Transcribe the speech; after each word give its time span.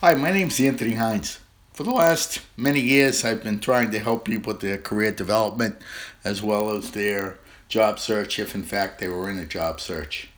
Hi, 0.00 0.14
my 0.14 0.30
name's 0.30 0.60
Anthony 0.60 0.92
Hines. 0.92 1.40
For 1.72 1.82
the 1.82 1.90
last 1.90 2.42
many 2.56 2.78
years, 2.78 3.24
I've 3.24 3.42
been 3.42 3.58
trying 3.58 3.90
to 3.90 3.98
help 3.98 4.26
people 4.26 4.52
with 4.52 4.62
their 4.62 4.78
career 4.78 5.10
development 5.10 5.74
as 6.22 6.40
well 6.40 6.70
as 6.70 6.92
their 6.92 7.40
job 7.68 7.98
search, 7.98 8.38
if 8.38 8.54
in 8.54 8.62
fact 8.62 9.00
they 9.00 9.08
were 9.08 9.28
in 9.28 9.40
a 9.40 9.44
job 9.44 9.80
search. 9.80 10.28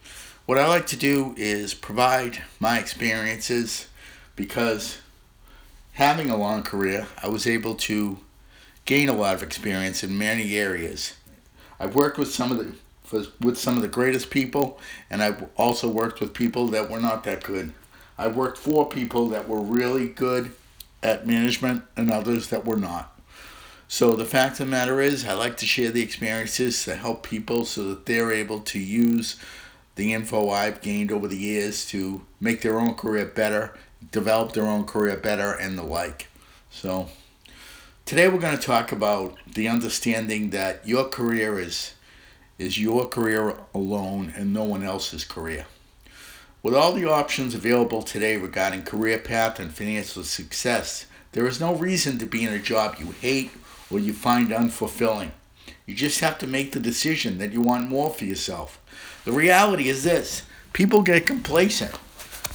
What 0.46 0.56
I 0.56 0.66
like 0.66 0.86
to 0.86 0.96
do 0.96 1.34
is 1.36 1.74
provide 1.74 2.42
my 2.58 2.78
experiences 2.78 3.88
because 4.34 4.96
having 5.92 6.30
a 6.30 6.38
long 6.38 6.62
career, 6.62 7.06
I 7.22 7.28
was 7.28 7.46
able 7.46 7.74
to 7.74 8.16
gain 8.86 9.10
a 9.10 9.14
lot 9.14 9.34
of 9.34 9.42
experience 9.42 10.02
in 10.02 10.16
many 10.16 10.56
areas. 10.56 11.16
I've 11.78 11.94
worked 11.94 12.16
with 12.16 12.32
some 12.32 12.50
of 12.50 12.56
the 12.56 12.72
with 13.42 13.58
some 13.58 13.76
of 13.76 13.82
the 13.82 13.88
greatest 13.88 14.30
people, 14.30 14.80
and 15.10 15.22
I've 15.22 15.50
also 15.56 15.86
worked 15.86 16.18
with 16.20 16.32
people 16.32 16.68
that 16.68 16.88
were 16.88 17.00
not 17.00 17.24
that 17.24 17.44
good. 17.44 17.74
I 18.20 18.28
worked 18.28 18.58
for 18.58 18.86
people 18.86 19.30
that 19.30 19.48
were 19.48 19.62
really 19.62 20.06
good 20.06 20.52
at 21.02 21.26
management 21.26 21.84
and 21.96 22.10
others 22.10 22.48
that 22.48 22.66
were 22.66 22.76
not. 22.76 23.18
So 23.88 24.12
the 24.12 24.26
fact 24.26 24.60
of 24.60 24.66
the 24.66 24.70
matter 24.70 25.00
is, 25.00 25.24
I 25.24 25.32
like 25.32 25.56
to 25.56 25.66
share 25.66 25.90
the 25.90 26.02
experiences 26.02 26.84
to 26.84 26.96
help 26.96 27.22
people 27.22 27.64
so 27.64 27.88
that 27.88 28.04
they're 28.04 28.30
able 28.30 28.60
to 28.60 28.78
use 28.78 29.36
the 29.94 30.12
info 30.12 30.50
I've 30.50 30.82
gained 30.82 31.10
over 31.10 31.28
the 31.28 31.38
years 31.38 31.86
to 31.86 32.20
make 32.40 32.60
their 32.60 32.78
own 32.78 32.92
career 32.94 33.24
better, 33.24 33.72
develop 34.12 34.52
their 34.52 34.66
own 34.66 34.84
career 34.84 35.16
better, 35.16 35.54
and 35.54 35.78
the 35.78 35.82
like. 35.82 36.28
So 36.70 37.08
today 38.04 38.28
we're 38.28 38.38
going 38.38 38.58
to 38.58 38.62
talk 38.62 38.92
about 38.92 39.38
the 39.46 39.66
understanding 39.66 40.50
that 40.50 40.86
your 40.86 41.08
career 41.08 41.58
is 41.58 41.94
is 42.58 42.78
your 42.78 43.08
career 43.08 43.56
alone 43.72 44.30
and 44.36 44.52
no 44.52 44.64
one 44.64 44.82
else's 44.82 45.24
career. 45.24 45.64
With 46.62 46.74
all 46.74 46.92
the 46.92 47.08
options 47.08 47.54
available 47.54 48.02
today 48.02 48.36
regarding 48.36 48.82
career 48.82 49.16
path 49.16 49.58
and 49.58 49.72
financial 49.72 50.24
success, 50.24 51.06
there 51.32 51.46
is 51.46 51.58
no 51.58 51.74
reason 51.74 52.18
to 52.18 52.26
be 52.26 52.44
in 52.44 52.52
a 52.52 52.58
job 52.58 52.96
you 52.98 53.12
hate 53.12 53.50
or 53.90 53.98
you 53.98 54.12
find 54.12 54.50
unfulfilling. 54.50 55.30
You 55.86 55.94
just 55.94 56.20
have 56.20 56.36
to 56.40 56.46
make 56.46 56.72
the 56.72 56.78
decision 56.78 57.38
that 57.38 57.52
you 57.52 57.62
want 57.62 57.88
more 57.88 58.10
for 58.10 58.26
yourself. 58.26 58.78
The 59.24 59.32
reality 59.32 59.88
is 59.88 60.04
this 60.04 60.42
people 60.74 61.00
get 61.00 61.26
complacent. 61.26 61.98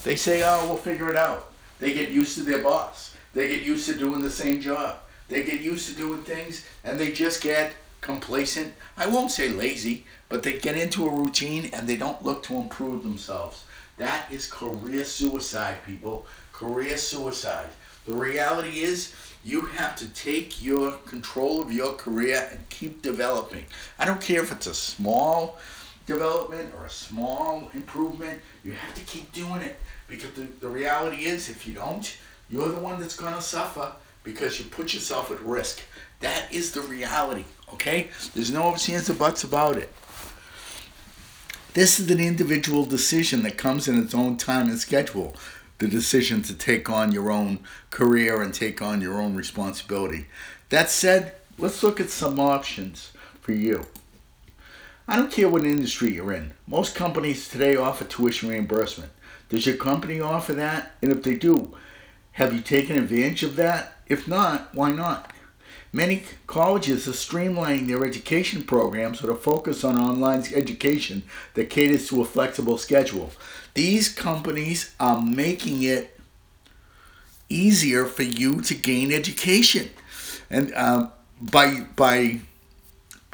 They 0.04 0.16
say, 0.16 0.44
oh, 0.46 0.68
we'll 0.68 0.78
figure 0.78 1.10
it 1.10 1.16
out. 1.16 1.52
They 1.80 1.92
get 1.92 2.10
used 2.10 2.38
to 2.38 2.44
their 2.44 2.62
boss. 2.62 3.16
They 3.34 3.48
get 3.48 3.64
used 3.64 3.90
to 3.90 3.98
doing 3.98 4.22
the 4.22 4.30
same 4.30 4.62
job. 4.62 4.98
They 5.30 5.44
get 5.44 5.62
used 5.62 5.90
to 5.90 5.96
doing 5.96 6.22
things 6.22 6.64
and 6.84 7.00
they 7.00 7.12
just 7.12 7.42
get 7.42 7.74
complacent. 8.02 8.76
I 8.98 9.08
won't 9.08 9.32
say 9.32 9.50
lazy, 9.50 10.06
but 10.30 10.44
they 10.44 10.60
get 10.60 10.78
into 10.78 11.08
a 11.08 11.10
routine 11.10 11.72
and 11.74 11.90
they 11.90 11.98
don't 11.98 12.24
look 12.24 12.44
to 12.44 12.56
improve 12.56 13.02
themselves. 13.02 13.64
That 13.98 14.32
is 14.32 14.48
career 14.52 15.06
suicide, 15.06 15.78
people. 15.86 16.26
Career 16.52 16.98
suicide. 16.98 17.70
The 18.06 18.14
reality 18.14 18.80
is, 18.80 19.14
you 19.44 19.62
have 19.62 19.96
to 19.98 20.08
take 20.10 20.64
your 20.64 20.92
control 21.06 21.62
of 21.62 21.72
your 21.72 21.94
career 21.94 22.48
and 22.52 22.68
keep 22.70 23.02
developing. 23.02 23.66
I 24.00 24.06
don't 24.06 24.22
care 24.22 24.42
if 24.42 24.52
it's 24.52 24.68
a 24.68 24.74
small 24.74 25.60
development 26.06 26.74
or 26.78 26.86
a 26.86 26.90
small 26.90 27.70
improvement, 27.74 28.42
you 28.64 28.72
have 28.74 28.94
to 28.96 29.02
keep 29.02 29.32
doing 29.34 29.62
it. 29.62 29.80
Because 30.08 30.32
the, 30.32 30.48
the 30.60 30.68
reality 30.68 31.26
is, 31.26 31.50
if 31.50 31.68
you 31.68 31.74
don't, 31.74 32.16
you're 32.50 32.70
the 32.70 32.80
one 32.80 33.00
that's 33.00 33.16
going 33.16 33.34
to 33.34 33.42
suffer 33.42 33.92
because 34.24 34.60
you 34.60 34.66
put 34.66 34.94
yourself 34.94 35.32
at 35.32 35.42
risk. 35.42 35.82
That 36.20 36.52
is 36.52 36.72
the 36.72 36.82
reality, 36.82 37.46
okay? 37.74 38.10
There's 38.34 38.52
no 38.52 38.74
ifs, 38.74 38.90
ands, 38.90 39.10
or 39.10 39.14
buts 39.16 39.44
about 39.44 39.78
it. 39.78 39.92
This 41.76 42.00
is 42.00 42.10
an 42.10 42.22
individual 42.22 42.86
decision 42.86 43.44
that 43.44 43.58
comes 43.58 43.90
in 43.90 44.02
its 44.02 44.16
own 44.16 44.38
time 44.38 44.70
and 44.70 44.80
schedule. 44.80 45.36
The 45.80 45.90
decision 45.90 46.42
to 46.44 46.54
take 46.54 46.90
on 46.90 47.12
your 47.12 47.30
own 47.30 47.60
career 47.90 48.42
and 48.42 48.54
take 48.54 48.82
on 48.82 49.02
your 49.02 49.20
own 49.20 49.36
responsibility. 49.36 50.28
That 50.70 50.90
said, 50.90 51.34
let's 51.58 51.84
look 51.84 52.00
at 52.00 52.10
some 52.10 52.40
options 52.40 53.12
for 53.42 53.52
you. 53.52 53.88
I 55.06 55.18
don't 55.18 55.34
care 55.34 55.50
what 55.50 55.66
industry 55.66 56.14
you're 56.14 56.32
in. 56.32 56.54
Most 56.66 56.96
companies 56.96 57.50
today 57.50 57.76
offer 57.76 58.06
tuition 58.06 58.48
reimbursement. 58.48 59.12
Does 59.50 59.66
your 59.66 59.76
company 59.76 60.22
offer 60.22 60.54
that? 60.54 60.94
And 61.02 61.12
if 61.12 61.24
they 61.24 61.36
do, 61.36 61.76
have 62.32 62.54
you 62.54 62.62
taken 62.62 62.98
advantage 62.98 63.44
of 63.44 63.58
that? 63.58 63.98
If 64.08 64.30
not, 64.30 64.74
why 64.74 64.92
not? 64.92 65.35
Many 65.96 66.24
colleges 66.46 67.08
are 67.08 67.12
streamlining 67.12 67.88
their 67.88 68.06
education 68.06 68.64
programs 68.64 69.22
with 69.22 69.32
a 69.32 69.36
focus 69.36 69.86
on 69.86 69.98
online 69.98 70.44
education 70.54 71.24
that 71.54 71.70
caters 71.70 72.10
to 72.10 72.22
a 72.22 72.26
flexible 72.26 72.78
schedule. 72.78 73.32
These 73.76 74.10
companies 74.10 74.94
are 75.00 75.22
making 75.22 75.84
it 75.84 76.20
easier 77.48 78.04
for 78.04 78.24
you 78.24 78.60
to 78.64 78.76
gain 78.76 79.14
education, 79.14 79.90
and 80.50 80.74
uh, 80.74 81.12
by 81.40 81.86
by 81.96 82.42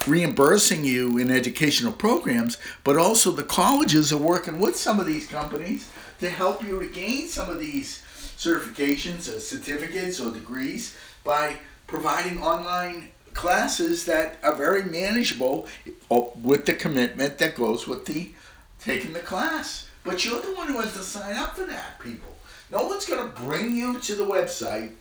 reimbursing 0.05 0.85
you 0.85 1.17
in 1.17 1.31
educational 1.31 1.91
programs, 1.91 2.59
but 2.83 2.95
also 2.95 3.31
the 3.31 3.43
colleges 3.43 4.13
are 4.13 4.17
working 4.17 4.59
with 4.59 4.75
some 4.75 4.99
of 4.99 5.07
these 5.07 5.25
companies 5.25 5.89
to 6.19 6.29
help 6.29 6.61
you 6.61 6.79
to 6.79 6.85
gain 6.85 7.27
some 7.27 7.49
of 7.49 7.59
these 7.59 8.03
certifications, 8.37 9.35
or 9.35 9.39
certificates, 9.39 10.19
or 10.19 10.31
degrees 10.31 10.95
by 11.23 11.57
providing 11.91 12.41
online 12.41 13.09
classes 13.33 14.05
that 14.05 14.37
are 14.43 14.55
very 14.55 14.81
manageable 14.83 15.67
uh, 16.09 16.21
with 16.41 16.65
the 16.65 16.73
commitment 16.73 17.37
that 17.37 17.53
goes 17.53 17.85
with 17.85 18.05
the 18.05 18.31
taking 18.79 19.11
the 19.11 19.19
class. 19.19 19.89
But 20.05 20.23
you're 20.23 20.41
the 20.41 20.55
one 20.55 20.69
who 20.69 20.79
has 20.79 20.93
to 20.93 21.03
sign 21.03 21.35
up 21.35 21.57
for 21.57 21.65
that, 21.65 21.99
people. 21.99 22.33
No 22.71 22.87
one's 22.87 23.05
going 23.05 23.29
to 23.29 23.41
bring 23.41 23.75
you 23.75 23.99
to 23.99 24.15
the 24.15 24.23
website, 24.23 24.91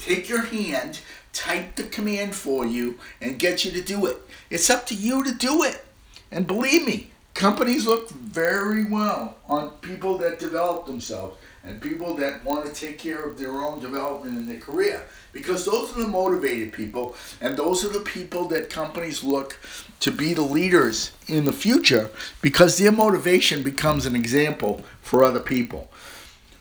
take 0.00 0.30
your 0.30 0.42
hand, 0.42 1.00
type 1.34 1.76
the 1.76 1.84
command 1.84 2.34
for 2.34 2.64
you, 2.64 2.98
and 3.20 3.38
get 3.38 3.66
you 3.66 3.70
to 3.72 3.82
do 3.82 4.06
it. 4.06 4.16
It's 4.48 4.70
up 4.70 4.86
to 4.86 4.94
you 4.94 5.22
to 5.22 5.34
do 5.34 5.62
it. 5.62 5.84
And 6.32 6.46
believe 6.46 6.86
me, 6.86 7.10
companies 7.34 7.86
look 7.86 8.08
very 8.08 8.84
well 8.84 9.36
on 9.46 9.70
people 9.82 10.16
that 10.18 10.38
develop 10.38 10.86
themselves 10.86 11.36
and 11.64 11.80
people 11.80 12.14
that 12.14 12.44
want 12.44 12.66
to 12.66 12.72
take 12.72 12.98
care 12.98 13.22
of 13.24 13.38
their 13.38 13.52
own 13.52 13.80
development 13.80 14.36
in 14.36 14.46
their 14.46 14.60
career. 14.60 15.04
Because 15.32 15.64
those 15.64 15.94
are 15.96 16.02
the 16.02 16.08
motivated 16.08 16.72
people 16.72 17.16
and 17.40 17.56
those 17.56 17.84
are 17.84 17.88
the 17.88 18.00
people 18.00 18.48
that 18.48 18.70
companies 18.70 19.22
look 19.22 19.58
to 20.00 20.10
be 20.10 20.34
the 20.34 20.42
leaders 20.42 21.12
in 21.26 21.44
the 21.44 21.52
future 21.52 22.10
because 22.40 22.78
their 22.78 22.92
motivation 22.92 23.62
becomes 23.62 24.06
an 24.06 24.16
example 24.16 24.84
for 25.02 25.24
other 25.24 25.40
people. 25.40 25.90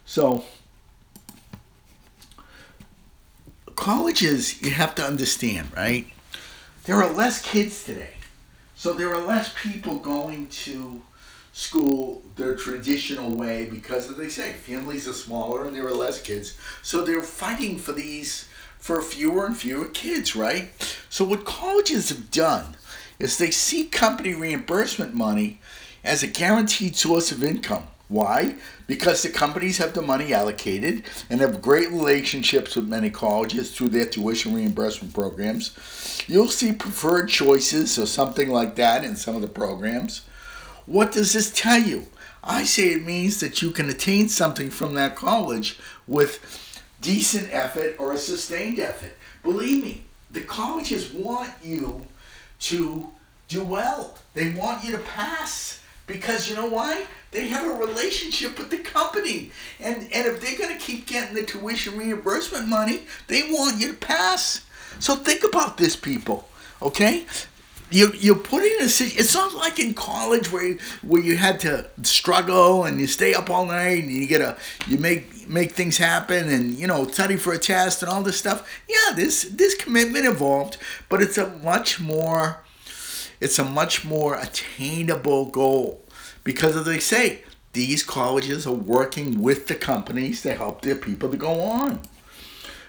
So 0.05 0.43
colleges 3.75 4.61
you 4.61 4.71
have 4.71 4.95
to 4.95 5.03
understand 5.03 5.69
right? 5.75 6.07
There 6.85 6.95
are 6.95 7.11
less 7.11 7.41
kids 7.41 7.83
today. 7.83 8.15
So 8.75 8.93
there 8.93 9.13
are 9.13 9.21
less 9.21 9.53
people 9.61 9.97
going 9.97 10.47
to 10.47 11.01
school 11.57 12.21
their 12.35 12.55
traditional 12.55 13.31
way 13.31 13.65
because, 13.65 14.11
as 14.11 14.15
they 14.15 14.29
say, 14.29 14.53
families 14.53 15.07
are 15.07 15.13
smaller 15.13 15.65
and 15.65 15.75
there 15.75 15.87
are 15.87 15.91
less 15.91 16.21
kids. 16.21 16.55
So 16.83 17.03
they're 17.03 17.19
fighting 17.21 17.79
for 17.79 17.93
these 17.93 18.47
for 18.77 19.01
fewer 19.01 19.47
and 19.47 19.57
fewer 19.57 19.85
kids, 19.85 20.35
right? 20.35 20.69
So 21.09 21.25
what 21.25 21.45
colleges 21.45 22.09
have 22.09 22.29
done 22.29 22.77
is 23.17 23.37
they 23.37 23.49
see 23.49 23.85
company 23.85 24.35
reimbursement 24.35 25.15
money 25.15 25.59
as 26.03 26.21
a 26.21 26.27
guaranteed 26.27 26.95
source 26.95 27.31
of 27.31 27.43
income. 27.43 27.87
Why? 28.07 28.55
Because 28.85 29.23
the 29.23 29.29
companies 29.29 29.79
have 29.79 29.93
the 29.93 30.03
money 30.03 30.33
allocated 30.33 31.05
and 31.27 31.41
have 31.41 31.59
great 31.59 31.89
relationships 31.89 32.75
with 32.75 32.87
many 32.87 33.09
colleges 33.09 33.75
through 33.75 33.89
their 33.89 34.05
tuition 34.05 34.53
reimbursement 34.53 35.15
programs. 35.15 35.75
You'll 36.27 36.49
see 36.49 36.71
preferred 36.71 37.29
choices 37.29 37.97
or 37.97 38.05
something 38.05 38.49
like 38.49 38.75
that 38.75 39.03
in 39.03 39.15
some 39.15 39.35
of 39.35 39.41
the 39.41 39.47
programs. 39.47 40.21
What 40.87 41.11
does 41.11 41.33
this 41.33 41.51
tell 41.51 41.79
you? 41.79 42.07
I 42.43 42.63
say 42.63 42.93
it 42.93 43.05
means 43.05 43.41
that 43.41 43.61
you 43.61 43.71
can 43.71 43.89
attain 43.89 44.29
something 44.29 44.69
from 44.69 44.93
that 44.95 45.17
college 45.17 45.77
with 46.07 46.39
decent 47.01 47.53
effort 47.53 47.97
or 47.99 48.13
a 48.13 48.17
sustained 48.17 48.79
effort. 48.79 49.11
Believe 49.43 49.83
me, 49.83 50.05
the 50.31 50.41
colleges 50.41 51.11
want 51.13 51.51
you 51.61 52.07
to 52.61 53.09
do 53.49 53.63
well. 53.63 54.17
They 54.33 54.53
want 54.53 54.85
you 54.85 54.93
to 54.93 54.99
pass 54.99 55.81
because 56.07 56.49
you 56.49 56.55
know 56.55 56.67
why? 56.67 57.05
They 57.31 57.49
have 57.49 57.65
a 57.65 57.77
relationship 57.77 58.57
with 58.57 58.69
the 58.69 58.77
company. 58.77 59.51
And 59.81 60.07
and 60.13 60.25
if 60.25 60.39
they're 60.39 60.57
going 60.57 60.77
to 60.77 60.83
keep 60.83 61.05
getting 61.05 61.35
the 61.35 61.43
tuition 61.43 61.97
reimbursement 61.97 62.67
money, 62.69 63.01
they 63.27 63.43
want 63.43 63.77
you 63.77 63.89
to 63.89 63.93
pass. 63.93 64.65
So 64.99 65.17
think 65.17 65.43
about 65.43 65.77
this 65.77 65.97
people, 65.97 66.47
okay? 66.81 67.25
You 67.89 68.11
you 68.13 68.35
put 68.35 68.63
in 68.63 68.81
a 68.81 68.85
it's 68.85 69.33
not 69.33 69.53
like 69.53 69.79
in 69.79 69.93
college 69.93 70.51
where 70.51 70.65
you, 70.65 70.79
where 71.01 71.21
you 71.21 71.37
had 71.37 71.59
to 71.61 71.89
struggle 72.03 72.83
and 72.83 72.99
you 72.99 73.07
stay 73.07 73.33
up 73.33 73.49
all 73.49 73.65
night 73.65 74.03
and 74.03 74.11
you 74.11 74.27
get 74.27 74.41
a 74.41 74.57
you 74.87 74.97
make 74.97 75.47
make 75.47 75.71
things 75.71 75.97
happen 75.97 76.49
and 76.49 76.73
you 76.75 76.87
know 76.87 77.07
study 77.07 77.37
for 77.37 77.53
a 77.53 77.57
test 77.57 78.03
and 78.03 78.11
all 78.11 78.21
this 78.21 78.37
stuff 78.37 78.67
yeah 78.89 79.15
this 79.15 79.43
this 79.43 79.75
commitment 79.75 80.25
involved 80.25 80.77
but 81.07 81.21
it's 81.21 81.37
a 81.37 81.47
much 81.57 81.99
more 81.99 82.63
it's 83.39 83.57
a 83.59 83.63
much 83.63 84.03
more 84.03 84.35
attainable 84.35 85.45
goal 85.45 86.03
because 86.43 86.75
as 86.75 86.85
they 86.85 86.99
say 86.99 87.41
these 87.77 88.01
colleges 88.01 88.65
are 88.65 88.73
working 88.73 89.39
with 89.39 89.67
the 89.67 89.75
companies 89.75 90.41
to 90.41 90.55
help 90.55 90.81
their 90.81 90.95
people 90.95 91.29
to 91.29 91.37
go 91.37 91.59
on. 91.61 91.99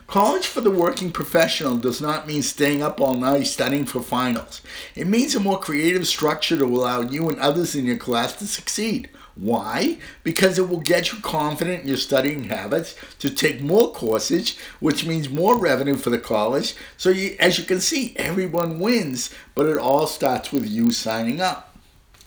College 0.09 0.47
for 0.47 0.63
the 0.63 0.71
working 0.71 1.13
professional 1.13 1.77
does 1.77 2.01
not 2.01 2.27
mean 2.27 2.43
staying 2.43 2.83
up 2.83 2.99
all 2.99 3.15
night 3.15 3.47
studying 3.47 3.85
for 3.85 4.03
finals. 4.03 4.63
It 4.95 5.07
means 5.07 5.35
a 5.35 5.41
more 5.41 5.61
creative 5.61 6.09
structure 6.09 6.57
to 6.57 6.65
allow 6.65 7.03
you 7.03 7.29
and 7.29 7.39
others 7.39 7.75
in 7.75 7.85
your 7.85 7.99
class 7.99 8.33
to 8.37 8.47
succeed. 8.47 9.11
Why? 9.35 9.99
Because 10.25 10.59
it 10.59 10.67
will 10.67 10.81
get 10.81 11.13
you 11.13 11.21
confident 11.21 11.83
in 11.83 11.89
your 11.89 11.99
studying 11.99 12.45
habits 12.45 12.97
to 13.19 13.29
take 13.29 13.61
more 13.61 13.93
courses, 13.93 14.57
which 14.81 15.05
means 15.05 15.29
more 15.29 15.59
revenue 15.59 15.97
for 15.97 16.09
the 16.09 16.19
college. 16.19 16.75
So, 16.97 17.11
you, 17.11 17.37
as 17.39 17.59
you 17.59 17.65
can 17.65 17.83
see, 17.83 18.15
everyone 18.17 18.81
wins, 18.81 19.29
but 19.55 19.67
it 19.67 19.77
all 19.77 20.07
starts 20.07 20.51
with 20.53 20.67
you 20.67 20.91
signing 20.91 21.43
up, 21.43 21.77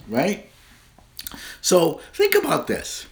right? 0.08 0.48
So, 1.62 2.00
think 2.14 2.36
about 2.36 2.68
this. 2.68 3.08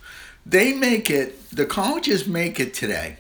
They 0.46 0.74
make 0.74 1.10
it, 1.10 1.50
the 1.50 1.66
colleges 1.66 2.28
make 2.28 2.60
it 2.60 2.76
today 2.76 3.18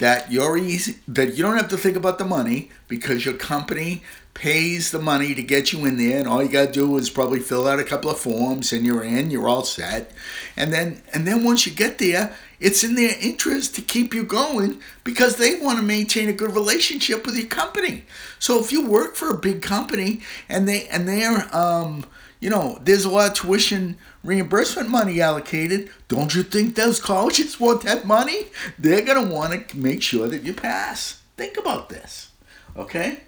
that 0.00 0.32
you're 0.32 0.56
easy 0.56 0.96
that 1.06 1.34
you 1.34 1.42
don't 1.42 1.58
have 1.58 1.68
to 1.68 1.76
think 1.76 1.94
about 1.94 2.16
the 2.16 2.24
money 2.24 2.70
because 2.88 3.24
your 3.26 3.34
company 3.34 4.02
pays 4.32 4.92
the 4.92 4.98
money 4.98 5.34
to 5.34 5.42
get 5.42 5.74
you 5.74 5.84
in 5.84 5.98
there 5.98 6.18
and 6.18 6.26
all 6.26 6.42
you 6.42 6.48
got 6.48 6.68
to 6.68 6.72
do 6.72 6.96
is 6.96 7.10
probably 7.10 7.38
fill 7.38 7.68
out 7.68 7.78
a 7.78 7.84
couple 7.84 8.10
of 8.10 8.18
forms 8.18 8.72
and 8.72 8.86
you're 8.86 9.04
in 9.04 9.30
you're 9.30 9.46
all 9.46 9.62
set. 9.62 10.10
And 10.56 10.72
then 10.72 11.02
and 11.12 11.26
then 11.26 11.44
once 11.44 11.66
you 11.66 11.72
get 11.72 11.98
there 11.98 12.34
it's 12.58 12.82
in 12.82 12.94
their 12.94 13.14
interest 13.20 13.74
to 13.74 13.82
keep 13.82 14.14
you 14.14 14.24
going 14.24 14.80
because 15.04 15.36
they 15.36 15.60
want 15.60 15.78
to 15.78 15.84
maintain 15.84 16.30
a 16.30 16.32
good 16.32 16.54
relationship 16.54 17.26
with 17.26 17.36
your 17.36 17.46
company. 17.46 18.04
So 18.38 18.58
if 18.58 18.72
you 18.72 18.86
work 18.86 19.16
for 19.16 19.30
a 19.30 19.38
big 19.38 19.60
company 19.60 20.22
and 20.48 20.66
they 20.66 20.88
and 20.88 21.06
they're 21.06 21.54
um, 21.54 22.06
you 22.40 22.48
know, 22.48 22.78
there's 22.82 23.04
a 23.04 23.10
lot 23.10 23.28
of 23.28 23.34
tuition 23.34 23.98
reimbursement 24.24 24.88
money 24.88 25.20
allocated. 25.20 25.90
Don't 26.08 26.34
you 26.34 26.42
think 26.42 26.74
those 26.74 27.00
colleges 27.00 27.60
want 27.60 27.82
that 27.82 28.06
money? 28.06 28.48
They're 28.78 29.02
going 29.02 29.28
to 29.28 29.34
want 29.34 29.68
to 29.68 29.76
make 29.76 30.02
sure 30.02 30.26
that 30.28 30.42
you 30.42 30.54
pass. 30.54 31.20
Think 31.36 31.56
about 31.56 31.90
this, 31.90 32.30
okay? 32.76 33.20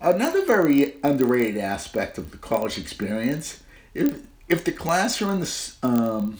Another 0.00 0.44
very 0.44 0.96
underrated 1.02 1.58
aspect 1.58 2.18
of 2.18 2.30
the 2.30 2.36
college 2.36 2.78
experience, 2.78 3.62
if, 3.94 4.20
if 4.48 4.64
the 4.64 4.72
classroom 4.72 5.40
the, 5.40 5.72
um, 5.82 6.38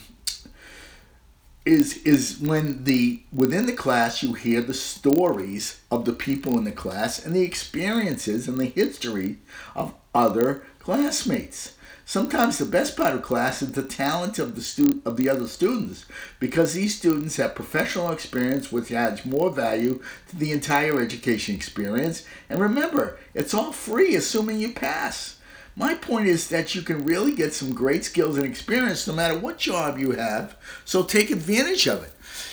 is 1.64 1.98
is 1.98 2.40
when 2.40 2.82
the 2.82 3.22
within 3.32 3.66
the 3.66 3.72
class 3.72 4.20
you 4.20 4.32
hear 4.32 4.60
the 4.60 4.75
stories 4.75 5.80
of 5.92 6.04
the 6.04 6.12
people 6.12 6.58
in 6.58 6.64
the 6.64 6.72
class 6.72 7.25
and 7.25 7.36
the 7.36 7.42
experiences 7.42 8.48
and 8.48 8.58
the 8.58 8.66
history 8.66 9.38
of 9.76 9.94
other 10.12 10.64
classmates. 10.80 11.75
Sometimes 12.12 12.59
the 12.59 12.67
best 12.67 12.94
part 12.94 13.14
of 13.14 13.23
class 13.23 13.62
is 13.62 13.73
the 13.73 13.82
talent 13.82 14.38
of 14.38 14.55
the 14.55 14.61
stu- 14.61 15.00
of 15.06 15.17
the 15.17 15.31
other 15.31 15.49
students 15.49 16.05
because 16.38 16.75
these 16.75 16.94
students 16.94 17.37
have 17.37 17.55
professional 17.55 18.12
experience 18.12 18.70
which 18.70 18.93
adds 18.93 19.25
more 19.25 19.50
value 19.50 19.99
to 20.29 20.37
the 20.37 20.53
entire 20.53 21.00
education 21.00 21.55
experience. 21.55 22.26
And 22.50 22.61
remember, 22.61 23.19
it's 23.32 23.55
all 23.55 23.73
free 23.73 24.14
assuming 24.14 24.61
you 24.61 24.75
pass. 24.75 25.38
My 25.75 25.94
point 25.94 26.26
is 26.26 26.50
that 26.50 26.75
you 26.75 26.82
can 26.82 27.06
really 27.06 27.35
get 27.35 27.55
some 27.55 27.73
great 27.73 28.05
skills 28.05 28.37
and 28.37 28.44
experience 28.44 29.06
no 29.06 29.14
matter 29.14 29.38
what 29.38 29.56
job 29.56 29.99
you 29.99 30.11
have, 30.11 30.55
so 30.85 31.03
take 31.03 31.31
advantage 31.31 31.87
of 31.88 32.05
it. 32.05 32.12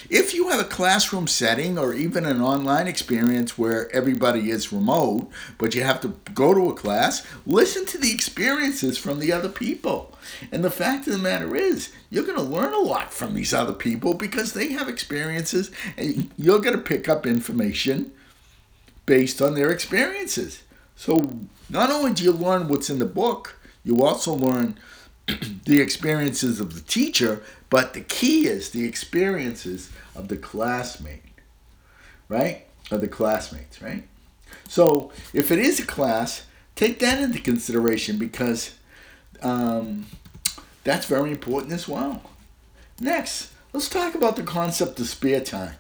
If 0.10 0.34
you 0.34 0.50
have 0.50 0.60
a 0.60 0.64
classroom 0.64 1.28
setting 1.28 1.78
or 1.78 1.94
even 1.94 2.26
an 2.26 2.42
online 2.42 2.88
experience 2.88 3.60
where 3.60 3.94
everybody 3.96 4.50
is 4.50 4.74
remote, 4.74 5.30
but 5.60 5.76
you 5.76 5.84
have 5.84 6.02
to 6.02 6.16
go 6.34 6.54
to 6.54 6.70
a 6.70 6.74
class, 6.74 7.26
listen 7.46 7.86
to 7.88 8.00
the 8.00 8.12
experiences 8.12 8.98
from 8.98 9.20
the 9.20 9.32
other 9.32 9.50
people. 9.50 10.18
And 10.52 10.64
the 10.64 10.72
fact 10.72 11.06
of 11.06 11.14
the 11.14 11.20
matter 11.20 11.56
is, 11.56 11.94
you're 12.10 12.26
going 12.26 12.38
to 12.38 12.44
learn 12.44 12.74
a 12.74 12.80
lot 12.80 13.14
from 13.14 13.36
these 13.36 13.54
other 13.54 13.74
people 13.74 14.16
because 14.16 14.54
they 14.54 14.72
have 14.72 14.90
experiences 14.90 15.70
and 15.96 16.32
you're 16.38 16.60
going 16.60 16.76
to 16.76 16.82
pick 16.82 17.08
up 17.08 17.28
information 17.28 18.12
based 19.06 19.42
on 19.42 19.54
their 19.54 19.72
experiences. 19.72 20.64
So 20.96 21.38
not 21.70 21.92
only 21.92 22.14
do 22.14 22.24
you 22.24 22.32
learn 22.32 22.68
what's 22.68 22.90
in 22.90 22.98
the 22.98 23.06
book, 23.06 23.60
you 23.84 24.04
also 24.04 24.34
learn 24.34 24.78
the 25.66 25.82
experiences 25.82 26.60
of 26.60 26.74
the 26.74 26.82
teacher, 26.82 27.44
but 27.70 27.94
the 27.94 28.02
key 28.02 28.48
is 28.48 28.72
the 28.72 28.86
experiences 28.86 29.92
of 30.16 30.28
the 30.28 30.38
classmate, 30.38 31.22
right? 32.28 32.66
Of 32.92 33.02
the 33.02 33.08
classmates, 33.08 33.82
right? 33.82 34.04
So 34.68 35.12
if 35.34 35.52
it 35.52 35.60
is 35.60 35.80
a 35.80 35.86
class, 35.86 36.46
take 36.76 37.00
that 37.00 37.22
into 37.22 37.40
consideration 37.40 38.18
because 38.18 38.76
um, 39.42 40.08
that's 40.84 41.06
very 41.06 41.32
important 41.32 41.74
as 41.74 41.88
well. 41.88 42.24
Next, 43.00 43.52
let's 43.74 43.90
talk 43.90 44.16
about 44.16 44.36
the 44.36 44.44
concept 44.44 45.00
of 45.00 45.08
spare 45.08 45.42
time. 45.42 45.76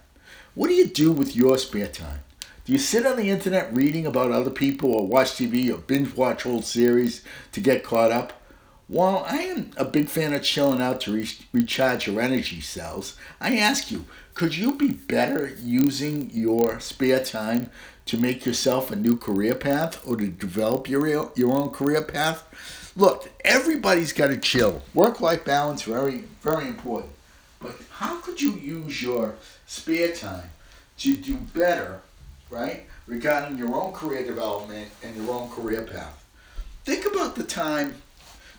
What 0.55 0.67
do 0.67 0.73
you 0.73 0.87
do 0.87 1.11
with 1.11 1.35
your 1.35 1.57
spare 1.57 1.87
time? 1.87 2.21
Do 2.65 2.73
you 2.73 2.79
sit 2.79 3.05
on 3.05 3.17
the 3.17 3.29
internet 3.29 3.75
reading 3.75 4.05
about 4.05 4.31
other 4.31 4.51
people 4.51 4.93
or 4.93 5.07
watch 5.07 5.31
TV 5.31 5.73
or 5.73 5.77
binge 5.77 6.15
watch 6.15 6.45
old 6.45 6.65
series 6.65 7.23
to 7.51 7.61
get 7.61 7.83
caught 7.83 8.11
up? 8.11 8.38
While 8.89 9.23
I 9.29 9.41
am 9.41 9.69
a 9.77 9.85
big 9.85 10.09
fan 10.09 10.33
of 10.33 10.41
chilling 10.41 10.81
out 10.81 11.01
to 11.01 11.13
re- 11.13 11.29
recharge 11.53 12.07
your 12.07 12.19
energy 12.19 12.59
cells, 12.59 13.15
I 13.39 13.55
ask 13.55 13.91
you, 13.91 14.05
could 14.33 14.57
you 14.57 14.73
be 14.73 14.89
better 14.89 15.55
using 15.61 16.31
your 16.33 16.79
spare 16.79 17.23
time 17.23 17.69
to 18.07 18.17
make 18.17 18.47
yourself 18.47 18.89
a 18.89 18.95
new 18.95 19.15
career 19.15 19.53
path 19.53 20.01
or 20.07 20.17
to 20.17 20.27
develop 20.27 20.89
your, 20.89 21.05
your 21.35 21.51
own 21.55 21.69
career 21.69 22.01
path? 22.01 22.91
Look, 22.95 23.29
everybody's 23.45 24.11
got 24.11 24.29
to 24.29 24.37
chill. 24.37 24.81
Work 24.95 25.21
life 25.21 25.45
balance, 25.45 25.83
very, 25.83 26.23
very 26.41 26.67
important. 26.67 27.11
But 27.59 27.75
how 27.91 28.19
could 28.21 28.41
you 28.41 28.53
use 28.53 29.03
your 29.03 29.35
spare 29.67 30.13
time 30.13 30.49
to 30.97 31.15
do 31.15 31.35
better, 31.35 32.01
right, 32.49 32.87
regarding 33.05 33.59
your 33.59 33.75
own 33.75 33.93
career 33.93 34.25
development 34.25 34.89
and 35.03 35.15
your 35.15 35.31
own 35.31 35.51
career 35.51 35.83
path? 35.83 36.25
Think 36.85 37.05
about 37.05 37.35
the 37.35 37.43
time 37.43 38.01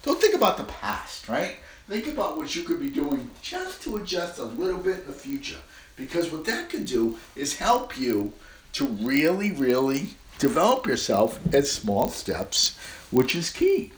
don't 0.03 0.21
think 0.21 0.35
about 0.35 0.57
the 0.57 0.65
past, 0.65 1.29
right? 1.29 1.57
Think 1.89 2.07
about 2.07 2.37
what 2.37 2.55
you 2.55 2.63
could 2.63 2.81
be 2.81 2.91
doing 2.91 3.31
just 3.43 3.83
to 3.83 3.97
adjust 3.97 4.39
a 4.39 4.45
little 4.45 4.79
bit 4.79 5.01
in 5.01 5.07
the 5.07 5.13
future. 5.13 5.59
Because 5.97 6.31
what 6.31 6.45
that 6.45 6.71
can 6.71 6.85
do 6.85 7.19
is 7.35 7.57
help 7.57 7.99
you 7.99 8.33
to 8.75 8.87
really, 8.87 9.51
really 9.51 10.11
develop 10.39 10.87
yourself 10.87 11.39
at 11.53 11.67
small 11.67 12.09
steps, 12.09 12.79
which 13.11 13.35
is 13.35 13.51
key. 13.51 13.93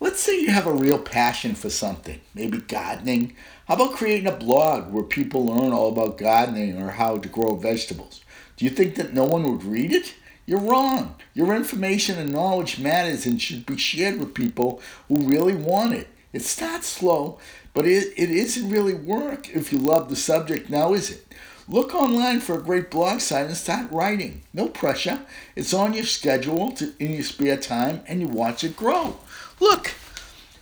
Let's 0.00 0.20
say 0.20 0.38
you 0.38 0.50
have 0.50 0.66
a 0.66 0.72
real 0.72 0.98
passion 0.98 1.54
for 1.54 1.70
something, 1.70 2.20
maybe 2.34 2.58
gardening. 2.58 3.34
How 3.66 3.76
about 3.76 3.94
creating 3.94 4.26
a 4.26 4.36
blog 4.36 4.92
where 4.92 5.04
people 5.04 5.46
learn 5.46 5.72
all 5.72 5.88
about 5.88 6.18
gardening 6.18 6.82
or 6.82 6.90
how 6.90 7.16
to 7.16 7.28
grow 7.28 7.54
vegetables? 7.54 8.20
Do 8.56 8.64
you 8.64 8.70
think 8.70 8.96
that 8.96 9.14
no 9.14 9.24
one 9.24 9.44
would 9.44 9.64
read 9.64 9.92
it? 9.92 10.14
You're 10.46 10.60
wrong. 10.60 11.16
Your 11.32 11.54
information 11.54 12.18
and 12.18 12.32
knowledge 12.32 12.78
matters 12.78 13.24
and 13.26 13.40
should 13.40 13.64
be 13.64 13.78
shared 13.78 14.18
with 14.18 14.34
people 14.34 14.82
who 15.08 15.16
really 15.16 15.54
want 15.54 15.94
it. 15.94 16.08
It's 16.32 16.60
not 16.60 16.84
slow, 16.84 17.38
but 17.72 17.86
it, 17.86 18.12
it 18.16 18.30
isn't 18.30 18.70
really 18.70 18.94
work 18.94 19.48
if 19.54 19.72
you 19.72 19.78
love 19.78 20.10
the 20.10 20.16
subject 20.16 20.68
now, 20.68 20.92
is 20.92 21.10
it? 21.10 21.34
Look 21.66 21.94
online 21.94 22.40
for 22.40 22.58
a 22.58 22.62
great 22.62 22.90
blog 22.90 23.20
site 23.20 23.46
and 23.46 23.56
start 23.56 23.90
writing. 23.90 24.42
No 24.52 24.68
pressure. 24.68 25.20
It's 25.56 25.72
on 25.72 25.94
your 25.94 26.04
schedule 26.04 26.72
to, 26.72 26.92
in 26.98 27.12
your 27.12 27.22
spare 27.22 27.56
time 27.56 28.02
and 28.06 28.20
you 28.20 28.28
watch 28.28 28.64
it 28.64 28.76
grow. 28.76 29.16
Look, 29.60 29.92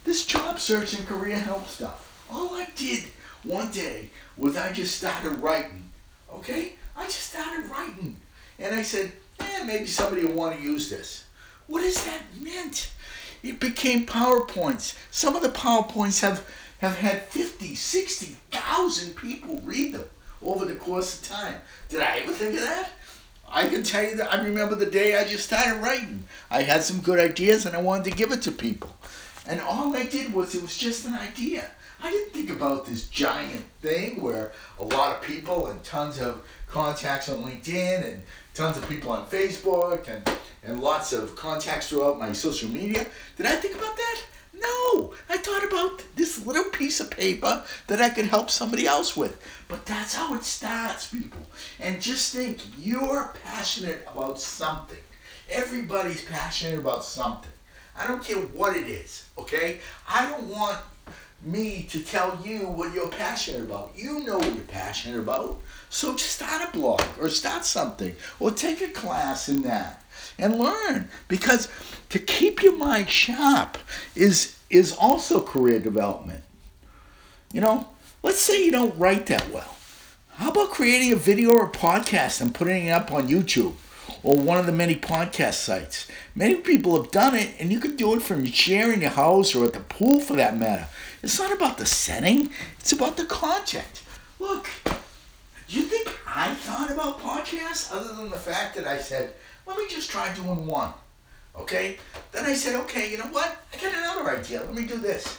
this 0.05 0.25
job 0.25 0.61
search 0.61 0.95
and 0.95 1.07
career 1.07 1.39
help 1.39 1.67
stuff. 1.67 2.25
All 2.31 2.55
I 2.55 2.69
did 2.77 3.05
one 3.43 3.73
day 3.73 4.11
was 4.37 4.57
I 4.57 4.73
just 4.73 4.97
started 4.97 5.41
writing. 5.41 5.91
Okay? 6.33 6.75
I 6.97 7.07
just 7.07 7.31
started 7.31 7.69
writing. 7.69 8.17
And 8.61 8.75
I 8.75 8.83
said, 8.83 9.11
eh, 9.43 9.65
maybe 9.65 9.87
somebody 9.87 10.25
will 10.25 10.35
want 10.35 10.57
to 10.57 10.63
use 10.63 10.91
this. 10.91 11.25
What 11.67 11.83
is 11.83 12.05
that 12.05 12.23
meant? 12.41 12.91
It 13.43 13.59
became 13.59 14.07
PowerPoints. 14.07 14.97
Some 15.11 15.37
of 15.37 15.43
the 15.43 15.49
PowerPoints 15.49 16.21
have, 16.21 16.47
have 16.79 16.97
had 16.97 17.23
50, 17.25 17.75
60,000 17.75 19.17
people 19.17 19.61
read 19.65 19.95
them 19.95 20.05
over 20.43 20.65
the 20.65 20.75
course 20.75 21.21
of 21.21 21.29
time. 21.29 21.61
Did 21.89 22.01
I 22.01 22.19
ever 22.19 22.33
think 22.33 22.55
of 22.55 22.61
that? 22.61 22.91
I 23.49 23.69
can 23.69 23.83
tell 23.83 24.03
you 24.03 24.17
that 24.17 24.33
I 24.33 24.43
remember 24.43 24.75
the 24.75 24.87
day 24.87 25.17
I 25.17 25.25
just 25.25 25.45
started 25.45 25.83
writing. 25.83 26.25
I 26.51 26.63
had 26.63 26.83
some 26.83 27.01
good 27.01 27.19
ideas 27.19 27.67
and 27.67 27.77
I 27.77 27.81
wanted 27.81 28.05
to 28.05 28.17
give 28.17 28.33
it 28.33 28.43
to 28.43 28.53
people. 28.53 28.97
And 29.47 29.61
all 29.61 29.97
I 29.97 30.05
did 30.05 30.33
was 30.33 30.55
it 30.55 30.63
was 30.63 30.77
just 30.77 31.07
an 31.07 31.15
idea. 31.15 31.69
I 32.03 32.11
didn't 32.11 32.33
think 32.33 32.51
about 32.51 32.87
this 32.87 33.09
giant 33.09 33.65
thing 33.81 34.21
where 34.21 34.53
a 34.79 34.85
lot 34.85 35.17
of 35.17 35.23
people 35.23 35.69
and 35.69 35.83
tons 35.85 36.21
of 36.21 36.43
contacts 36.69 37.29
on 37.29 37.45
LinkedIn 37.45 38.05
and 38.05 38.23
tons 38.55 38.77
of 38.77 38.89
people 38.89 39.13
on 39.13 39.27
Facebook 39.27 40.09
and, 40.09 40.29
and 40.65 40.81
lots 40.81 41.13
of 41.13 41.37
contacts 41.37 41.89
throughout 41.89 42.19
my 42.19 42.33
social 42.33 42.69
media. 42.69 43.07
Did 43.37 43.47
I 43.47 43.57
think 43.57 43.77
about 43.77 43.97
that? 43.97 44.21
No, 44.55 45.15
I 45.29 45.37
thought 45.39 45.65
about 45.65 46.03
this 46.17 46.45
little 46.45 46.71
piece 46.71 47.01
of 47.01 47.11
paper 47.11 47.65
that 47.87 48.01
I 48.01 48.11
could 48.11 48.27
help 48.27 48.51
somebody 48.51 48.87
else 48.87 49.17
with. 49.17 49.41
But 49.69 49.87
that's 49.87 50.15
how 50.15 50.35
it 50.35 50.45
starts, 50.45 51.07
people. 51.07 51.41
And 51.81 52.01
just 52.01 52.35
think 52.35 52.61
you're 52.79 53.33
passionate 53.45 54.07
about 54.13 54.41
something. 54.41 54.99
Everybody's 55.51 56.25
passionate 56.25 56.79
about 56.79 57.05
something. 57.05 57.52
I 57.97 58.07
don't 58.07 58.25
care 58.25 58.39
what 58.39 58.77
it 58.77 58.87
is, 58.89 59.27
okay? 59.39 59.81
I 60.09 60.29
don't 60.29 60.49
want 60.49 60.79
me 61.45 61.83
to 61.91 62.01
tell 62.01 62.39
you 62.45 62.61
what 62.61 62.95
you're 62.95 63.09
passionate 63.09 63.63
about. 63.63 63.93
You 63.97 64.21
know 64.21 64.39
what 64.39 64.55
you're 64.55 64.65
passionate 64.65 65.19
about. 65.19 65.61
So 65.91 66.17
start 66.17 66.69
a 66.69 66.73
blog 66.73 67.03
or 67.21 67.29
start 67.29 67.65
something 67.65 68.15
or 68.39 68.51
take 68.51 68.81
a 68.81 68.89
class 68.89 69.49
in 69.49 69.63
that 69.63 70.03
and 70.39 70.59
learn 70.59 71.09
because 71.29 71.69
to 72.11 72.19
keep 72.19 72.63
your 72.63 72.77
mind 72.77 73.09
sharp 73.09 73.79
is 74.15 74.57
is 74.71 74.93
also 74.97 75.43
career 75.43 75.79
development. 75.79 76.43
You 77.53 77.61
know, 77.61 77.89
let's 78.23 78.41
say 78.41 78.65
you 78.65 78.73
don't 78.73 78.97
write 78.99 79.27
that 79.27 79.51
well. 79.51 79.77
How 80.31 80.51
about 80.51 80.71
creating 80.71 81.13
a 81.13 81.17
video 81.17 81.51
or 81.51 81.67
a 81.67 81.71
podcast 81.71 82.41
and 82.41 82.55
putting 82.55 82.87
it 82.87 82.91
up 82.91 83.13
on 83.13 83.29
YouTube 83.29 83.75
or 84.23 84.37
one 84.37 84.59
of 84.59 84.67
the 84.67 84.73
many 84.73 84.95
podcast 84.95 85.55
sites? 85.55 86.07
Many 86.35 86.57
people 86.57 87.00
have 87.00 87.11
done 87.11 87.35
it, 87.35 87.55
and 87.59 87.73
you 87.73 87.81
can 87.81 87.97
do 87.97 88.14
it 88.14 88.23
from 88.23 88.45
your 88.45 88.52
chair 88.52 88.93
in 88.93 89.00
your 89.00 89.11
house 89.11 89.55
or 89.55 89.64
at 89.64 89.73
the 89.73 89.81
pool 89.81 90.21
for 90.21 90.37
that 90.37 90.57
matter. 90.57 90.88
It's 91.23 91.38
not 91.38 91.52
about 91.52 91.79
the 91.79 91.87
setting, 91.87 92.50
it's 92.79 92.93
about 92.93 93.17
the 93.17 93.25
content. 93.25 94.02
Look, 94.38 94.69
you 95.69 95.83
think 95.83 96.09
I 96.26 96.55
thought 96.55 96.91
about 96.91 97.21
podcasts 97.21 97.95
other 97.95 98.14
than 98.14 98.31
the 98.31 98.37
fact 98.37 98.76
that 98.76 98.87
I 98.87 98.99
said, 98.99 99.35
let 99.67 99.79
me 99.79 99.85
just 99.88 100.11
try 100.11 100.35
doing 100.35 100.67
one? 100.67 100.93
Okay? 101.57 101.99
Then 102.33 102.45
I 102.45 102.55
said, 102.55 102.76
okay, 102.83 103.11
you 103.11 103.19
know 103.19 103.26
what? 103.26 103.57
I 103.73 103.76
got 103.76 103.95
another 103.95 104.38
idea. 104.38 104.61
Let 104.61 104.75
me 104.75 104.87
do 104.87 104.99
this. 104.99 105.38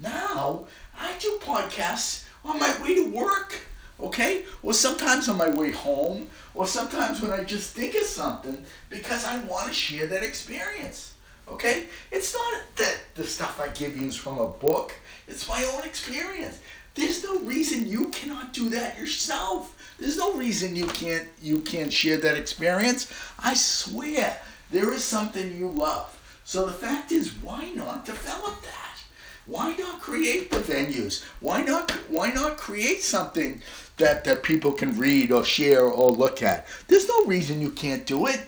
Now, 0.00 0.66
I 0.98 1.12
do 1.18 1.38
podcasts 1.42 2.24
on 2.44 2.58
my 2.58 2.82
way 2.82 2.94
to 2.94 3.10
work, 3.10 3.54
okay? 4.00 4.44
Or 4.62 4.72
sometimes 4.72 5.28
on 5.28 5.36
my 5.36 5.48
way 5.50 5.70
home, 5.70 6.28
or 6.54 6.66
sometimes 6.66 7.20
when 7.20 7.30
I 7.30 7.44
just 7.44 7.74
think 7.74 7.94
of 7.94 8.02
something 8.02 8.64
because 8.90 9.24
I 9.24 9.38
want 9.44 9.68
to 9.68 9.74
share 9.74 10.06
that 10.06 10.22
experience, 10.22 11.14
okay? 11.48 11.84
It's 12.10 12.34
not 12.34 12.62
that 12.76 12.98
the 13.14 13.24
stuff 13.24 13.60
I 13.60 13.68
give 13.68 13.96
you 13.96 14.06
is 14.06 14.16
from 14.16 14.38
a 14.38 14.48
book, 14.48 14.92
it's 15.26 15.48
my 15.48 15.62
own 15.74 15.84
experience. 15.84 16.58
There's 16.94 17.22
no 17.22 17.38
reason 17.40 17.86
you 17.86 18.08
cannot 18.08 18.52
do 18.52 18.68
that 18.70 18.98
yourself. 18.98 19.76
There's 20.00 20.16
no 20.16 20.34
reason 20.34 20.74
you 20.74 20.86
can't 20.86 21.28
you 21.40 21.60
can't 21.60 21.92
share 21.92 22.16
that 22.16 22.36
experience. 22.36 23.12
I 23.38 23.54
swear 23.54 24.40
there 24.72 24.92
is 24.92 25.04
something 25.04 25.56
you 25.56 25.68
love. 25.68 26.18
So 26.44 26.66
the 26.66 26.72
fact 26.72 27.12
is, 27.12 27.30
why 27.42 27.70
not 27.70 28.04
develop 28.04 28.62
that? 28.62 28.98
Why 29.46 29.76
not 29.76 30.00
create 30.00 30.50
the 30.50 30.58
venues? 30.58 31.24
Why 31.40 31.62
not 31.62 31.90
why 32.08 32.30
not 32.32 32.56
create 32.56 33.02
something 33.02 33.62
that, 33.98 34.24
that 34.24 34.42
people 34.42 34.72
can 34.72 34.98
read 34.98 35.30
or 35.30 35.44
share 35.44 35.84
or 35.84 36.10
look 36.10 36.42
at? 36.42 36.66
There's 36.86 37.08
no 37.08 37.24
reason 37.24 37.60
you 37.60 37.70
can't 37.70 38.06
do 38.06 38.26
it. 38.26 38.40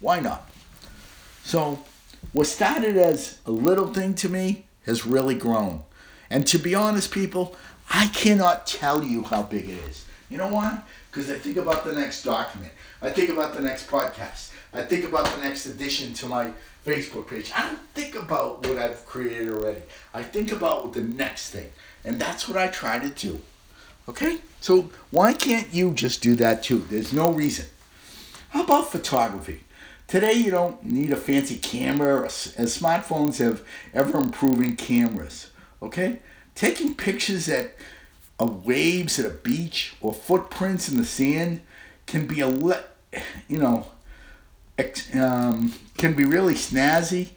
Why 0.00 0.20
not? 0.20 0.50
So 1.42 1.78
what 2.32 2.46
started 2.46 2.96
as 2.96 3.38
a 3.46 3.50
little 3.50 3.92
thing 3.92 4.14
to 4.16 4.28
me 4.28 4.66
has 4.84 5.06
really 5.06 5.34
grown. 5.34 5.82
And 6.30 6.46
to 6.48 6.58
be 6.58 6.74
honest, 6.74 7.10
people, 7.10 7.56
I 7.90 8.08
cannot 8.08 8.66
tell 8.66 9.02
you 9.02 9.22
how 9.22 9.42
big 9.42 9.68
it 9.68 9.78
is. 9.88 10.04
You 10.28 10.38
know 10.38 10.48
why? 10.48 10.80
Because 11.10 11.30
I 11.30 11.38
think 11.38 11.56
about 11.56 11.84
the 11.84 11.92
next 11.92 12.24
document. 12.24 12.72
I 13.00 13.10
think 13.10 13.30
about 13.30 13.54
the 13.54 13.62
next 13.62 13.88
podcast. 13.88 14.50
I 14.72 14.82
think 14.82 15.04
about 15.04 15.26
the 15.26 15.42
next 15.42 15.66
addition 15.66 16.12
to 16.14 16.26
my 16.26 16.50
Facebook 16.84 17.28
page. 17.28 17.52
I 17.54 17.62
don't 17.62 17.80
think 17.94 18.16
about 18.16 18.66
what 18.66 18.78
I've 18.78 19.06
created 19.06 19.48
already. 19.48 19.82
I 20.12 20.22
think 20.22 20.52
about 20.52 20.92
the 20.92 21.02
next 21.02 21.50
thing. 21.50 21.70
And 22.04 22.20
that's 22.20 22.48
what 22.48 22.56
I 22.56 22.68
try 22.68 22.98
to 22.98 23.08
do. 23.08 23.40
Okay? 24.08 24.38
So 24.60 24.90
why 25.10 25.32
can't 25.32 25.72
you 25.72 25.92
just 25.92 26.22
do 26.22 26.34
that 26.36 26.62
too? 26.62 26.86
There's 26.90 27.12
no 27.12 27.30
reason. 27.30 27.66
How 28.50 28.62
about 28.64 28.90
photography? 28.90 29.64
Today 30.06 30.34
you 30.34 30.50
don't 30.50 30.84
need 30.84 31.10
a 31.10 31.16
fancy 31.16 31.56
camera, 31.56 32.24
as 32.24 32.78
smartphones 32.78 33.38
have 33.38 33.62
ever 33.92 34.18
improving 34.18 34.76
cameras. 34.76 35.50
Okay? 35.82 36.20
Taking 36.54 36.94
pictures 36.94 37.48
at 37.48 37.74
of 38.38 38.66
waves 38.66 39.18
at 39.18 39.26
a 39.26 39.30
beach 39.30 39.94
or 40.00 40.12
footprints 40.12 40.88
in 40.88 40.98
the 40.98 41.04
sand 41.04 41.60
can 42.06 42.26
be 42.26 42.40
a 42.40 42.46
le- 42.46 42.84
you 43.48 43.58
know 43.58 43.86
um, 45.14 45.72
can 45.96 46.12
be 46.12 46.24
really 46.24 46.54
snazzy 46.54 47.30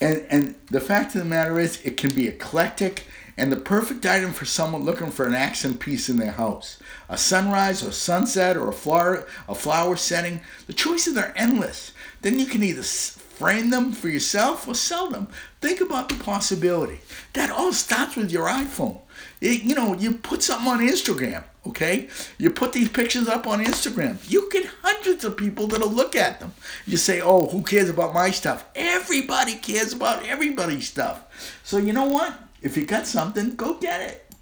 and 0.00 0.24
and 0.30 0.54
the 0.70 0.80
fact 0.80 1.14
of 1.14 1.22
the 1.22 1.24
matter 1.24 1.58
is 1.58 1.80
it 1.82 1.96
can 1.96 2.14
be 2.14 2.28
eclectic 2.28 3.04
and 3.38 3.52
the 3.52 3.56
perfect 3.56 4.04
item 4.04 4.32
for 4.32 4.44
someone 4.44 4.84
looking 4.84 5.10
for 5.10 5.26
an 5.26 5.34
accent 5.34 5.80
piece 5.80 6.08
in 6.08 6.16
their 6.16 6.32
house 6.32 6.78
a 7.08 7.16
sunrise 7.16 7.86
or 7.86 7.92
sunset 7.92 8.56
or 8.56 8.68
a 8.68 8.72
flower 8.72 9.26
a 9.48 9.54
flower 9.54 9.96
setting 9.96 10.40
the 10.66 10.72
choices 10.72 11.16
are 11.16 11.32
endless 11.36 11.92
then 12.22 12.38
you 12.38 12.46
can 12.46 12.62
either 12.62 12.82
frame 12.82 13.70
them 13.70 13.92
for 13.92 14.08
yourself 14.08 14.66
or 14.66 14.74
sell 14.74 15.08
them 15.08 15.28
think 15.60 15.80
about 15.80 16.08
the 16.08 16.14
possibility 16.16 17.00
that 17.32 17.50
all 17.50 17.72
starts 17.72 18.16
with 18.16 18.30
your 18.30 18.48
iphone 18.48 19.00
it, 19.40 19.62
you 19.62 19.74
know, 19.74 19.94
you 19.94 20.14
put 20.14 20.42
something 20.42 20.68
on 20.68 20.80
Instagram, 20.80 21.44
okay? 21.66 22.08
You 22.38 22.50
put 22.50 22.72
these 22.72 22.88
pictures 22.88 23.28
up 23.28 23.46
on 23.46 23.64
Instagram. 23.64 24.18
You 24.28 24.48
get 24.50 24.66
hundreds 24.82 25.24
of 25.24 25.36
people 25.36 25.68
that'll 25.68 25.90
look 25.90 26.16
at 26.16 26.40
them. 26.40 26.54
You 26.86 26.96
say, 26.96 27.20
oh, 27.20 27.46
who 27.46 27.62
cares 27.62 27.88
about 27.88 28.14
my 28.14 28.30
stuff? 28.30 28.64
Everybody 28.74 29.54
cares 29.54 29.92
about 29.92 30.24
everybody's 30.26 30.88
stuff. 30.88 31.60
So 31.62 31.78
you 31.78 31.92
know 31.92 32.06
what? 32.06 32.36
If 32.60 32.76
you 32.76 32.86
got 32.86 33.06
something, 33.06 33.54
go 33.54 33.74
get 33.74 34.00
it. 34.00 34.34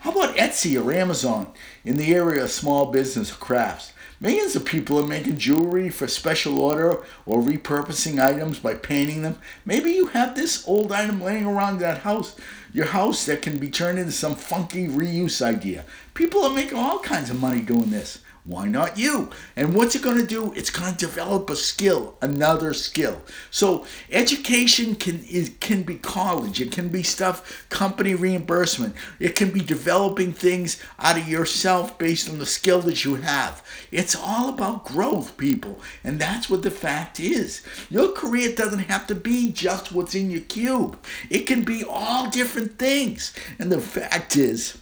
How 0.00 0.12
about 0.12 0.36
Etsy 0.36 0.80
or 0.80 0.92
Amazon 0.92 1.52
in 1.84 1.96
the 1.96 2.14
area 2.14 2.44
of 2.44 2.50
small 2.50 2.86
business 2.86 3.32
crafts? 3.32 3.92
Millions 4.20 4.56
of 4.56 4.64
people 4.64 4.98
are 4.98 5.06
making 5.06 5.36
jewelry 5.36 5.90
for 5.90 6.06
special 6.06 6.58
order 6.60 7.04
or 7.26 7.42
repurposing 7.42 8.22
items 8.22 8.58
by 8.58 8.74
painting 8.74 9.22
them. 9.22 9.38
Maybe 9.64 9.90
you 9.90 10.06
have 10.06 10.34
this 10.34 10.66
old 10.66 10.90
item 10.92 11.20
laying 11.20 11.44
around 11.44 11.78
that 11.78 11.98
house, 11.98 12.36
your 12.72 12.86
house 12.86 13.26
that 13.26 13.42
can 13.42 13.58
be 13.58 13.68
turned 13.68 13.98
into 13.98 14.12
some 14.12 14.34
funky 14.34 14.86
reuse 14.86 15.42
idea. 15.42 15.84
People 16.14 16.44
are 16.44 16.54
making 16.54 16.78
all 16.78 16.98
kinds 17.00 17.28
of 17.28 17.40
money 17.40 17.60
doing 17.60 17.90
this. 17.90 18.20
Why 18.46 18.68
not 18.68 18.96
you? 18.96 19.30
And 19.56 19.74
what's 19.74 19.96
it 19.96 20.02
going 20.02 20.20
to 20.20 20.26
do? 20.26 20.52
It's 20.52 20.70
going 20.70 20.92
to 20.92 20.96
develop 20.96 21.50
a 21.50 21.56
skill, 21.56 22.16
another 22.22 22.74
skill. 22.74 23.20
So 23.50 23.84
education 24.08 24.94
can 24.94 25.24
it 25.26 25.60
can 25.60 25.82
be 25.82 25.96
college. 25.96 26.60
It 26.60 26.70
can 26.70 26.88
be 26.88 27.02
stuff 27.02 27.66
company 27.70 28.14
reimbursement. 28.14 28.94
It 29.18 29.34
can 29.34 29.50
be 29.50 29.60
developing 29.60 30.32
things 30.32 30.80
out 31.00 31.18
of 31.18 31.28
yourself 31.28 31.98
based 31.98 32.30
on 32.30 32.38
the 32.38 32.46
skill 32.46 32.80
that 32.82 33.04
you 33.04 33.16
have. 33.16 33.64
It's 33.90 34.14
all 34.14 34.48
about 34.48 34.84
growth, 34.84 35.36
people, 35.36 35.80
and 36.04 36.20
that's 36.20 36.48
what 36.48 36.62
the 36.62 36.70
fact 36.70 37.18
is. 37.18 37.62
Your 37.90 38.12
career 38.12 38.54
doesn't 38.54 38.90
have 38.90 39.08
to 39.08 39.16
be 39.16 39.50
just 39.50 39.90
what's 39.90 40.14
in 40.14 40.30
your 40.30 40.42
cube. 40.42 40.96
It 41.30 41.48
can 41.48 41.64
be 41.64 41.82
all 41.82 42.30
different 42.30 42.78
things. 42.78 43.34
And 43.58 43.72
the 43.72 43.80
fact 43.80 44.36
is, 44.36 44.78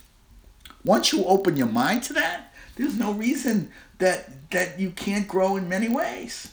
once 0.84 1.14
you 1.14 1.24
open 1.24 1.56
your 1.56 1.66
mind 1.66 2.02
to 2.02 2.12
that 2.12 2.43
there's 2.76 2.98
no 2.98 3.12
reason 3.12 3.70
that 3.98 4.50
that 4.50 4.78
you 4.78 4.90
can't 4.90 5.28
grow 5.28 5.56
in 5.56 5.68
many 5.68 5.88
ways. 5.88 6.52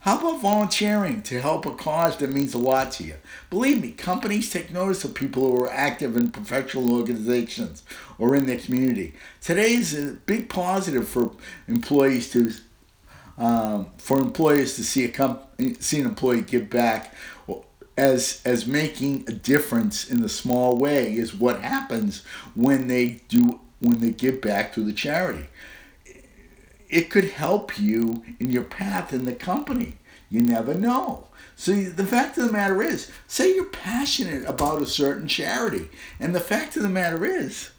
How 0.00 0.18
about 0.18 0.42
volunteering 0.42 1.22
to 1.22 1.40
help 1.40 1.64
a 1.64 1.70
cause 1.74 2.18
that 2.18 2.30
means 2.30 2.52
a 2.52 2.58
lot 2.58 2.92
to 2.92 3.04
you? 3.04 3.14
Believe 3.48 3.80
me, 3.80 3.92
companies 3.92 4.50
take 4.50 4.70
notice 4.70 5.02
of 5.02 5.14
people 5.14 5.48
who 5.48 5.64
are 5.64 5.72
active 5.72 6.14
in 6.14 6.30
professional 6.30 6.94
organizations 6.94 7.82
or 8.18 8.34
in 8.34 8.44
their 8.44 8.58
community. 8.58 9.14
Today 9.40 9.72
is 9.72 9.94
a 9.94 10.12
big 10.12 10.50
positive 10.50 11.08
for 11.08 11.32
employees 11.68 12.30
to 12.32 12.52
um, 13.38 13.86
for 13.96 14.18
employers 14.18 14.76
to 14.76 14.84
see 14.84 15.04
a 15.04 15.08
comp- 15.08 15.42
see 15.80 16.00
an 16.00 16.06
employee 16.06 16.42
give 16.42 16.68
back 16.68 17.14
as 17.96 18.42
as 18.44 18.66
making 18.66 19.24
a 19.28 19.32
difference 19.32 20.10
in 20.10 20.20
the 20.20 20.28
small 20.28 20.76
way 20.76 21.14
is 21.14 21.34
what 21.34 21.60
happens 21.60 22.24
when 22.54 22.88
they 22.88 23.22
do 23.28 23.60
when 23.84 24.00
they 24.00 24.10
give 24.10 24.40
back 24.40 24.72
to 24.74 24.80
the 24.84 24.92
charity. 24.92 25.46
It 26.88 27.10
could 27.10 27.30
help 27.30 27.78
you 27.78 28.24
in 28.38 28.50
your 28.50 28.64
path 28.64 29.12
in 29.12 29.24
the 29.24 29.34
company. 29.34 29.94
You 30.30 30.40
never 30.42 30.74
know. 30.74 31.28
So 31.56 31.72
the 31.72 32.06
fact 32.06 32.36
of 32.38 32.46
the 32.46 32.52
matter 32.52 32.82
is, 32.82 33.10
say 33.28 33.54
you're 33.54 33.66
passionate 33.66 34.44
about 34.48 34.82
a 34.82 34.86
certain 34.86 35.28
charity, 35.28 35.88
and 36.18 36.34
the 36.34 36.40
fact 36.40 36.76
of 36.76 36.82
the 36.82 36.88
matter 36.88 37.24
is, 37.24 37.70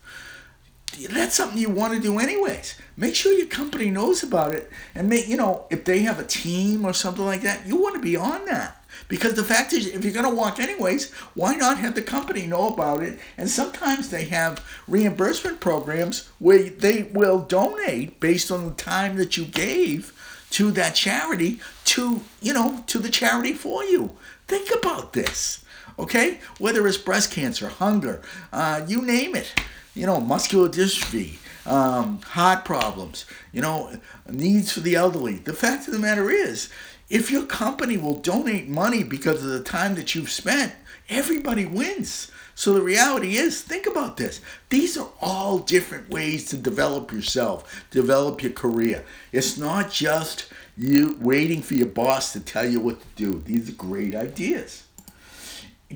that's 1.09 1.35
something 1.35 1.57
you 1.57 1.69
want 1.69 1.93
to 1.93 2.00
do 2.00 2.19
anyways. 2.19 2.79
Make 2.95 3.15
sure 3.15 3.33
your 3.33 3.47
company 3.47 3.89
knows 3.89 4.24
about 4.24 4.53
it, 4.53 4.71
and 4.93 5.09
make 5.09 5.27
you 5.27 5.35
know 5.35 5.65
if 5.69 5.83
they 5.83 6.00
have 6.00 6.19
a 6.19 6.25
team 6.25 6.85
or 6.85 6.93
something 6.93 7.25
like 7.25 7.41
that, 7.41 7.67
you 7.67 7.75
want 7.75 7.95
to 7.95 8.01
be 8.01 8.15
on 8.15 8.45
that. 8.45 8.84
Because 9.07 9.33
the 9.33 9.43
fact 9.43 9.73
is, 9.73 9.87
if 9.87 10.03
you're 10.03 10.13
going 10.13 10.25
to 10.29 10.35
walk 10.35 10.59
anyways, 10.59 11.11
why 11.33 11.55
not 11.55 11.77
have 11.77 11.95
the 11.95 12.01
company 12.01 12.45
know 12.47 12.67
about 12.69 13.03
it? 13.03 13.19
And 13.37 13.49
sometimes 13.49 14.09
they 14.09 14.25
have 14.25 14.65
reimbursement 14.87 15.59
programs 15.59 16.29
where 16.39 16.69
they 16.69 17.03
will 17.03 17.39
donate 17.39 18.19
based 18.19 18.51
on 18.51 18.65
the 18.65 18.73
time 18.73 19.17
that 19.17 19.37
you 19.37 19.45
gave 19.45 20.13
to 20.51 20.71
that 20.71 20.95
charity 20.95 21.59
to, 21.85 22.21
you 22.41 22.53
know, 22.53 22.83
to 22.87 22.99
the 22.99 23.09
charity 23.09 23.53
for 23.53 23.83
you. 23.83 24.15
Think 24.47 24.69
about 24.73 25.13
this, 25.13 25.63
okay? 25.97 26.39
Whether 26.59 26.87
it's 26.87 26.97
breast 26.97 27.31
cancer, 27.31 27.67
hunger, 27.67 28.21
uh, 28.53 28.85
you 28.87 29.01
name 29.01 29.35
it, 29.35 29.53
you 29.93 30.05
know, 30.05 30.19
muscular 30.19 30.69
dystrophy, 30.69 31.37
um, 31.65 32.21
heart 32.21 32.63
problems, 32.63 33.25
you 33.51 33.61
know, 33.61 33.97
needs 34.29 34.71
for 34.71 34.81
the 34.81 34.95
elderly. 34.95 35.37
The 35.37 35.53
fact 35.53 35.87
of 35.87 35.93
the 35.93 35.99
matter 35.99 36.29
is, 36.29 36.69
if 37.09 37.29
your 37.29 37.45
company 37.45 37.97
will 37.97 38.19
donate 38.19 38.67
money 38.67 39.03
because 39.03 39.43
of 39.43 39.50
the 39.50 39.63
time 39.63 39.95
that 39.95 40.15
you've 40.15 40.31
spent, 40.31 40.74
everybody 41.09 41.65
wins. 41.65 42.31
So 42.55 42.74
the 42.74 42.81
reality 42.81 43.35
is, 43.35 43.62
think 43.62 43.85
about 43.85 44.15
this. 44.15 44.39
These 44.69 44.97
are 44.97 45.09
all 45.21 45.59
different 45.59 46.09
ways 46.09 46.45
to 46.45 46.57
develop 46.57 47.12
yourself, 47.12 47.85
develop 47.91 48.41
your 48.41 48.53
career. 48.53 49.05
It's 49.33 49.57
not 49.57 49.91
just 49.91 50.47
you 50.77 51.17
waiting 51.19 51.62
for 51.62 51.74
your 51.74 51.88
boss 51.88 52.31
to 52.33 52.39
tell 52.39 52.67
you 52.67 52.79
what 52.79 53.01
to 53.01 53.07
do. 53.15 53.41
These 53.45 53.69
are 53.69 53.74
great 53.74 54.15
ideas. 54.15 54.83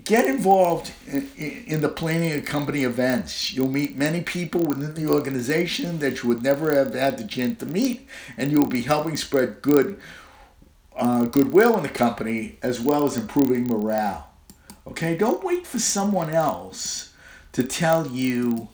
Get 0.03 0.25
involved 0.25 0.91
in, 1.07 1.29
in, 1.35 1.81
the 1.81 1.89
planning 1.89 2.33
of 2.33 2.45
company 2.45 2.83
events. 2.83 3.53
You'll 3.53 3.69
meet 3.69 3.97
many 3.97 4.21
people 4.21 4.61
within 4.61 4.93
the 4.93 5.11
organization 5.11 5.97
that 5.99 6.21
you 6.21 6.29
would 6.29 6.43
never 6.43 6.75
have 6.75 6.93
had 6.93 7.17
the 7.17 7.25
chance 7.25 7.59
to 7.59 7.65
meet, 7.65 8.07
and 8.37 8.51
you'll 8.51 8.67
be 8.67 8.83
helping 8.83 9.17
spread 9.17 9.61
good 9.63 9.99
uh, 10.99 11.25
goodwill 11.25 11.77
in 11.77 11.83
the 11.83 11.89
company 11.89 12.57
as 12.61 12.79
well 12.79 13.05
as 13.05 13.17
improving 13.17 13.67
morale. 13.67 14.29
Okay, 14.87 15.15
don't 15.15 15.43
wait 15.43 15.65
for 15.65 15.79
someone 15.79 16.29
else 16.29 17.13
to 17.53 17.63
tell 17.63 18.07
you 18.07 18.69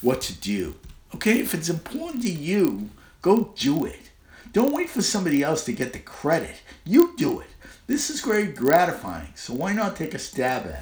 what 0.00 0.20
to 0.22 0.32
do. 0.34 0.76
Okay, 1.14 1.40
if 1.40 1.54
it's 1.54 1.68
important 1.68 2.22
to 2.22 2.30
you, 2.30 2.90
go 3.22 3.52
do 3.56 3.84
it. 3.84 4.10
Don't 4.52 4.72
wait 4.72 4.88
for 4.88 5.02
somebody 5.02 5.42
else 5.42 5.64
to 5.64 5.72
get 5.72 5.92
the 5.92 5.98
credit. 5.98 6.56
You 6.84 7.14
do 7.16 7.40
it. 7.40 7.48
This 7.86 8.10
is 8.10 8.20
very 8.20 8.46
gratifying, 8.46 9.32
so 9.34 9.54
why 9.54 9.72
not 9.72 9.96
take 9.96 10.14
a 10.14 10.18
stab 10.18 10.66
at 10.66 10.74
it? 10.74 10.80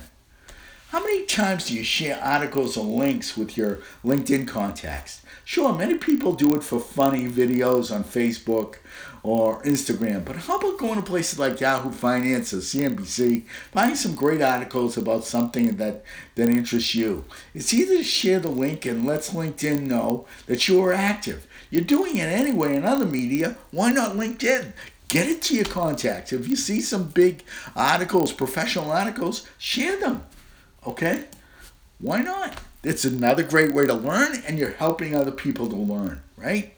How 0.95 1.03
many 1.03 1.27
times 1.27 1.67
do 1.67 1.75
you 1.75 1.83
share 1.83 2.23
articles 2.23 2.77
or 2.77 2.85
links 2.85 3.37
with 3.37 3.57
your 3.57 3.81
LinkedIn 4.05 4.47
contacts? 4.47 5.23
Sure, 5.45 5.75
many 5.75 5.99
people 5.99 6.35
do 6.35 6.55
it 6.55 6.63
for 6.63 6.79
funny 6.79 7.27
videos 7.27 7.93
on 7.93 8.05
Facebook 8.05 8.77
or 9.25 9.61
Instagram, 9.65 10.25
but 10.25 10.37
how 10.37 10.57
about 10.57 10.79
going 10.79 10.95
to 10.95 11.03
places 11.03 11.37
like 11.37 11.59
Yahoo 11.59 11.91
Finance 11.91 12.55
or 12.55 12.59
CNBC, 12.59 13.45
finding 13.73 13.97
some 13.97 14.15
great 14.15 14.41
articles 14.41 14.97
about 14.97 15.25
something 15.25 15.79
that, 15.79 16.05
that 16.37 16.49
interests 16.49 16.95
you? 16.95 17.25
It's 17.55 17.75
either 17.75 17.97
to 17.97 18.05
share 18.05 18.39
the 18.39 18.49
link 18.49 18.87
and 18.87 19.05
lets 19.05 19.35
LinkedIn 19.35 19.89
know 19.89 20.29
that 20.47 20.69
you 20.69 20.81
are 20.85 20.93
active. 20.93 21.49
You're 21.71 21.83
doing 21.83 22.19
it 22.19 22.29
anyway 22.29 22.77
in 22.77 22.85
other 22.85 23.05
media. 23.05 23.57
Why 23.73 23.91
not 23.91 24.13
LinkedIn? 24.13 24.73
Get 25.09 25.27
it 25.27 25.43
to 25.43 25.57
your 25.57 25.65
contacts. 25.65 26.33
If 26.33 26.47
you 26.47 26.55
see 26.55 26.81
some 26.81 27.09
big 27.09 27.43
articles, 27.75 28.33
professional 28.33 28.93
articles, 28.93 29.45
share 29.59 29.99
them. 29.99 30.23
Okay? 30.87 31.25
Why 31.99 32.21
not? 32.21 32.59
It's 32.83 33.05
another 33.05 33.43
great 33.43 33.73
way 33.73 33.87
to 33.87 33.95
learn, 33.95 34.43
and 34.47 34.59
you're 34.59 34.73
helping 34.73 35.15
other 35.15 35.31
people 35.31 35.69
to 35.69 35.77
learn, 35.77 36.23
right? 36.37 36.75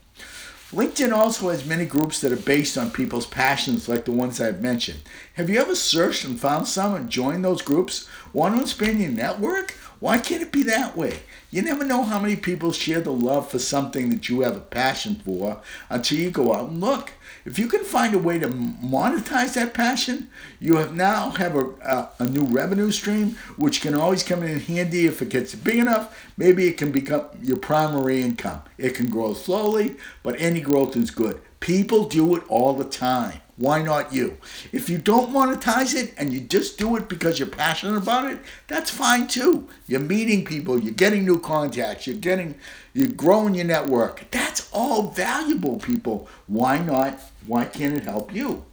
LinkedIn 0.72 1.12
also 1.12 1.48
has 1.50 1.64
many 1.64 1.84
groups 1.84 2.20
that 2.20 2.32
are 2.32 2.36
based 2.36 2.76
on 2.76 2.90
people's 2.90 3.26
passions, 3.26 3.88
like 3.88 4.04
the 4.04 4.12
ones 4.12 4.40
I've 4.40 4.60
mentioned. 4.60 5.00
Have 5.36 5.50
you 5.50 5.60
ever 5.60 5.76
searched 5.76 6.24
and 6.24 6.40
found 6.40 6.66
some 6.66 6.94
and 6.94 7.10
joined 7.10 7.44
those 7.44 7.60
groups? 7.60 8.08
Want 8.32 8.56
to 8.56 8.62
expand 8.62 9.02
your 9.02 9.10
network? 9.10 9.72
Why 10.00 10.16
can't 10.16 10.40
it 10.40 10.50
be 10.50 10.62
that 10.62 10.96
way? 10.96 11.20
You 11.50 11.60
never 11.60 11.84
know 11.84 12.04
how 12.04 12.18
many 12.18 12.36
people 12.36 12.72
share 12.72 13.02
the 13.02 13.12
love 13.12 13.50
for 13.50 13.58
something 13.58 14.08
that 14.08 14.30
you 14.30 14.40
have 14.40 14.56
a 14.56 14.60
passion 14.60 15.16
for 15.16 15.60
until 15.90 16.16
you 16.16 16.30
go 16.30 16.54
out 16.54 16.70
and 16.70 16.80
look. 16.80 17.12
If 17.44 17.58
you 17.58 17.66
can 17.66 17.84
find 17.84 18.14
a 18.14 18.18
way 18.18 18.38
to 18.38 18.48
monetize 18.48 19.52
that 19.56 19.74
passion, 19.74 20.30
you 20.58 20.76
have 20.76 20.96
now 20.96 21.28
have 21.32 21.54
a, 21.54 21.68
a, 21.82 22.08
a, 22.20 22.24
new 22.26 22.44
revenue 22.44 22.90
stream, 22.90 23.36
which 23.58 23.82
can 23.82 23.94
always 23.94 24.22
come 24.22 24.42
in 24.42 24.58
handy 24.58 25.04
if 25.04 25.20
it 25.20 25.28
gets 25.28 25.54
big 25.54 25.76
enough. 25.76 26.18
Maybe 26.38 26.66
it 26.66 26.78
can 26.78 26.92
become 26.92 27.26
your 27.42 27.58
primary 27.58 28.22
income. 28.22 28.62
It 28.78 28.94
can 28.94 29.10
grow 29.10 29.34
slowly, 29.34 29.96
but 30.22 30.40
any 30.40 30.62
growth 30.62 30.96
is 30.96 31.10
good. 31.10 31.42
People 31.60 32.08
do 32.08 32.36
it 32.36 32.42
all 32.48 32.72
the 32.72 32.84
time. 32.84 33.42
Why 33.56 33.82
not 33.82 34.12
you? 34.12 34.36
If 34.70 34.90
you 34.90 34.98
don't 34.98 35.32
monetize 35.32 35.94
it 35.94 36.12
and 36.18 36.30
you 36.30 36.40
just 36.40 36.78
do 36.78 36.94
it 36.96 37.08
because 37.08 37.38
you're 37.38 37.48
passionate 37.48 37.96
about 37.96 38.30
it, 38.30 38.38
that's 38.68 38.90
fine 38.90 39.28
too. 39.28 39.66
You're 39.86 40.00
meeting 40.00 40.44
people, 40.44 40.78
you're 40.78 40.92
getting 40.92 41.24
new 41.24 41.38
contacts, 41.38 42.06
you're 42.06 42.16
getting 42.16 42.56
you're 42.92 43.08
growing 43.08 43.54
your 43.54 43.64
network. 43.64 44.30
That's 44.30 44.70
all 44.72 45.04
valuable, 45.04 45.78
people. 45.78 46.28
Why 46.46 46.78
not? 46.78 47.18
Why 47.46 47.64
can't 47.64 47.96
it 47.96 48.04
help 48.04 48.34
you? 48.34 48.64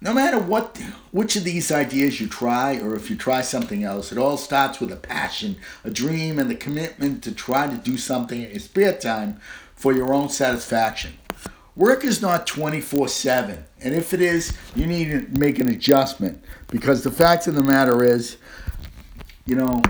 No 0.00 0.14
matter 0.14 0.38
what 0.38 0.78
which 1.10 1.36
of 1.36 1.44
these 1.44 1.70
ideas 1.70 2.20
you 2.20 2.28
try 2.28 2.78
or 2.78 2.94
if 2.94 3.10
you 3.10 3.16
try 3.16 3.42
something 3.42 3.84
else, 3.84 4.10
it 4.10 4.16
all 4.16 4.38
starts 4.38 4.80
with 4.80 4.90
a 4.90 4.96
passion, 4.96 5.56
a 5.84 5.90
dream 5.90 6.38
and 6.38 6.48
the 6.48 6.54
commitment 6.54 7.22
to 7.24 7.32
try 7.32 7.66
to 7.66 7.76
do 7.76 7.98
something 7.98 8.42
in 8.42 8.50
your 8.50 8.60
spare 8.60 8.96
time 8.96 9.38
for 9.74 9.92
your 9.92 10.14
own 10.14 10.30
satisfaction. 10.30 11.17
Work 11.78 12.04
is 12.04 12.20
not 12.20 12.44
24 12.48 13.06
7. 13.06 13.64
And 13.80 13.94
if 13.94 14.12
it 14.12 14.20
is, 14.20 14.52
you 14.74 14.84
need 14.84 15.04
to 15.10 15.38
make 15.38 15.60
an 15.60 15.68
adjustment 15.68 16.42
because 16.66 17.04
the 17.04 17.10
fact 17.10 17.46
of 17.46 17.54
the 17.54 17.62
matter 17.62 18.02
is, 18.02 18.36
you 19.46 19.54
know, 19.54 19.80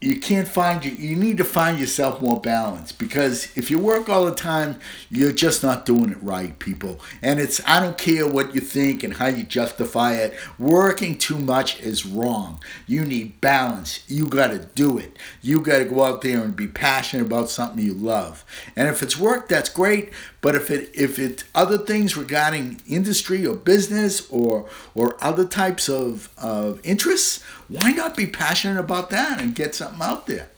you 0.00 0.20
can't 0.20 0.46
find 0.46 0.84
you 0.84 0.92
you 0.92 1.16
need 1.16 1.36
to 1.36 1.44
find 1.44 1.78
yourself 1.80 2.22
more 2.22 2.40
balance 2.40 2.92
because 2.92 3.56
if 3.56 3.68
you 3.68 3.78
work 3.78 4.08
all 4.08 4.24
the 4.26 4.34
time 4.34 4.78
you're 5.10 5.32
just 5.32 5.62
not 5.62 5.84
doing 5.84 6.10
it 6.10 6.22
right 6.22 6.58
people. 6.60 7.00
And 7.20 7.40
it's 7.40 7.60
i 7.66 7.80
don't 7.80 7.98
care 7.98 8.26
what 8.26 8.54
you 8.54 8.60
think 8.60 9.02
and 9.02 9.14
how 9.14 9.26
you 9.26 9.42
justify 9.42 10.14
it 10.14 10.38
working 10.58 11.18
too 11.18 11.38
much 11.38 11.80
is 11.80 12.06
wrong. 12.06 12.62
You 12.86 13.04
need 13.04 13.40
balance. 13.40 14.04
You 14.08 14.26
got 14.26 14.48
to 14.48 14.58
do 14.58 14.98
it. 14.98 15.16
You 15.42 15.60
got 15.60 15.78
to 15.78 15.84
go 15.84 16.04
out 16.04 16.22
there 16.22 16.42
and 16.42 16.54
be 16.54 16.68
passionate 16.68 17.26
about 17.26 17.50
something 17.50 17.84
you 17.84 17.94
love. 17.94 18.44
And 18.76 18.88
if 18.88 19.02
it's 19.02 19.18
work 19.18 19.48
that's 19.48 19.68
great 19.68 20.12
but 20.40 20.54
if 20.54 20.70
it 20.70 20.90
if 20.94 21.18
it 21.18 21.44
other 21.54 21.78
things 21.78 22.16
regarding 22.16 22.80
industry 22.86 23.44
or 23.44 23.56
business 23.56 24.28
or 24.30 24.68
or 24.94 25.16
other 25.22 25.44
types 25.44 25.88
of, 25.88 26.28
of 26.38 26.80
interests, 26.84 27.42
why 27.66 27.92
not 27.92 28.16
be 28.16 28.26
passionate 28.26 28.78
about 28.78 29.10
that 29.10 29.40
and 29.40 29.54
get 29.54 29.74
something 29.88 30.06
out 30.06 30.26
there? 30.26 30.48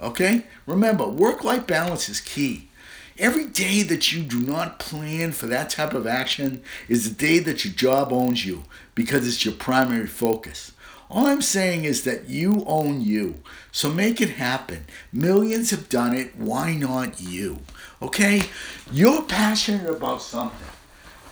Okay? 0.00 0.44
Remember, 0.66 1.06
work-life 1.06 1.66
balance 1.66 2.08
is 2.08 2.20
key. 2.20 2.68
Every 3.18 3.46
day 3.46 3.82
that 3.82 4.12
you 4.12 4.22
do 4.22 4.40
not 4.40 4.78
plan 4.78 5.32
for 5.32 5.46
that 5.46 5.70
type 5.70 5.92
of 5.92 6.06
action 6.06 6.62
is 6.88 7.08
the 7.08 7.14
day 7.14 7.40
that 7.40 7.64
your 7.64 7.74
job 7.74 8.12
owns 8.12 8.46
you 8.46 8.64
because 8.94 9.26
it's 9.26 9.44
your 9.44 9.54
primary 9.54 10.06
focus. 10.06 10.72
All 11.10 11.26
I'm 11.26 11.42
saying 11.42 11.84
is 11.84 12.04
that 12.04 12.28
you 12.28 12.62
own 12.66 13.00
you. 13.00 13.40
So 13.72 13.90
make 13.90 14.20
it 14.20 14.30
happen. 14.30 14.84
Millions 15.12 15.70
have 15.70 15.88
done 15.88 16.14
it. 16.14 16.36
Why 16.36 16.74
not 16.74 17.20
you? 17.20 17.60
Okay? 18.00 18.42
You're 18.92 19.22
passionate 19.22 19.90
about 19.90 20.22
something. 20.22 20.68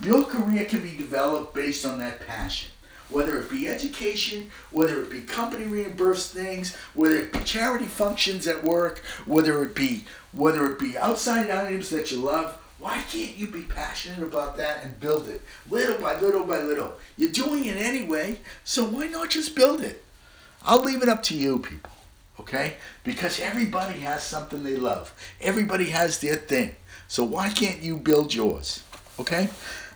Your 0.02 0.24
career 0.24 0.64
can 0.64 0.80
be 0.80 0.96
developed 0.96 1.54
based 1.54 1.86
on 1.86 1.98
that 2.00 2.26
passion. 2.26 2.70
Whether 3.08 3.38
it 3.40 3.50
be 3.50 3.68
education, 3.68 4.50
whether 4.70 5.00
it 5.02 5.10
be 5.10 5.20
company 5.20 5.64
reimbursed 5.64 6.32
things, 6.32 6.74
whether 6.94 7.16
it 7.16 7.32
be 7.32 7.40
charity 7.40 7.86
functions 7.86 8.46
at 8.46 8.64
work, 8.64 8.98
whether 9.26 9.62
it 9.62 9.74
be 9.74 10.04
whether 10.32 10.70
it 10.70 10.78
be 10.78 10.98
outside 10.98 11.50
items 11.50 11.88
that 11.90 12.10
you 12.10 12.18
love, 12.18 12.58
why 12.78 13.02
can't 13.10 13.36
you 13.36 13.46
be 13.46 13.62
passionate 13.62 14.22
about 14.22 14.56
that 14.58 14.84
and 14.84 15.00
build 15.00 15.28
it 15.28 15.40
little 15.70 15.98
by 15.98 16.20
little 16.20 16.44
by 16.44 16.60
little? 16.60 16.92
You're 17.16 17.30
doing 17.30 17.64
it 17.64 17.76
anyway, 17.76 18.40
so 18.64 18.84
why 18.84 19.06
not 19.06 19.30
just 19.30 19.56
build 19.56 19.80
it? 19.80 20.04
I'll 20.62 20.82
leave 20.82 21.02
it 21.02 21.08
up 21.08 21.22
to 21.24 21.36
you, 21.36 21.58
people, 21.58 21.90
okay? 22.40 22.74
Because 23.02 23.40
everybody 23.40 24.00
has 24.00 24.22
something 24.22 24.62
they 24.62 24.76
love, 24.76 25.14
everybody 25.40 25.86
has 25.86 26.20
their 26.20 26.36
thing. 26.36 26.76
So 27.08 27.24
why 27.24 27.48
can't 27.48 27.82
you 27.82 27.96
build 27.96 28.34
yours, 28.34 28.82
okay? 29.18 29.48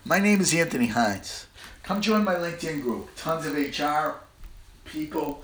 My 0.04 0.18
name 0.18 0.40
is 0.40 0.54
Anthony 0.54 0.86
Hines. 0.86 1.46
Come 1.90 2.00
join 2.00 2.22
my 2.22 2.36
LinkedIn 2.36 2.82
group. 2.82 3.08
Tons 3.16 3.46
of 3.46 3.54
HR 3.54 4.20
people, 4.84 5.42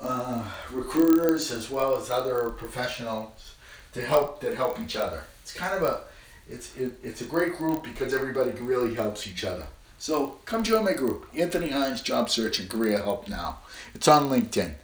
uh, 0.00 0.48
recruiters, 0.70 1.50
as 1.50 1.68
well 1.68 1.96
as 1.96 2.10
other 2.10 2.50
professionals 2.50 3.56
to 3.92 4.00
help 4.00 4.40
that 4.42 4.54
help 4.54 4.78
each 4.78 4.94
other. 4.94 5.24
It's 5.42 5.52
kind 5.52 5.74
of 5.74 5.82
a 5.82 6.02
it's 6.48 6.76
it, 6.76 6.92
it's 7.02 7.22
a 7.22 7.24
great 7.24 7.56
group 7.56 7.82
because 7.82 8.14
everybody 8.14 8.52
really 8.60 8.94
helps 8.94 9.26
each 9.26 9.42
other. 9.42 9.66
So 9.98 10.38
come 10.44 10.62
join 10.62 10.84
my 10.84 10.92
group, 10.92 11.26
Anthony 11.36 11.70
Hines 11.70 12.02
Job 12.02 12.30
Search 12.30 12.60
and 12.60 12.70
Career 12.70 12.98
Help 12.98 13.26
Now. 13.26 13.58
It's 13.96 14.06
on 14.06 14.28
LinkedIn. 14.28 14.74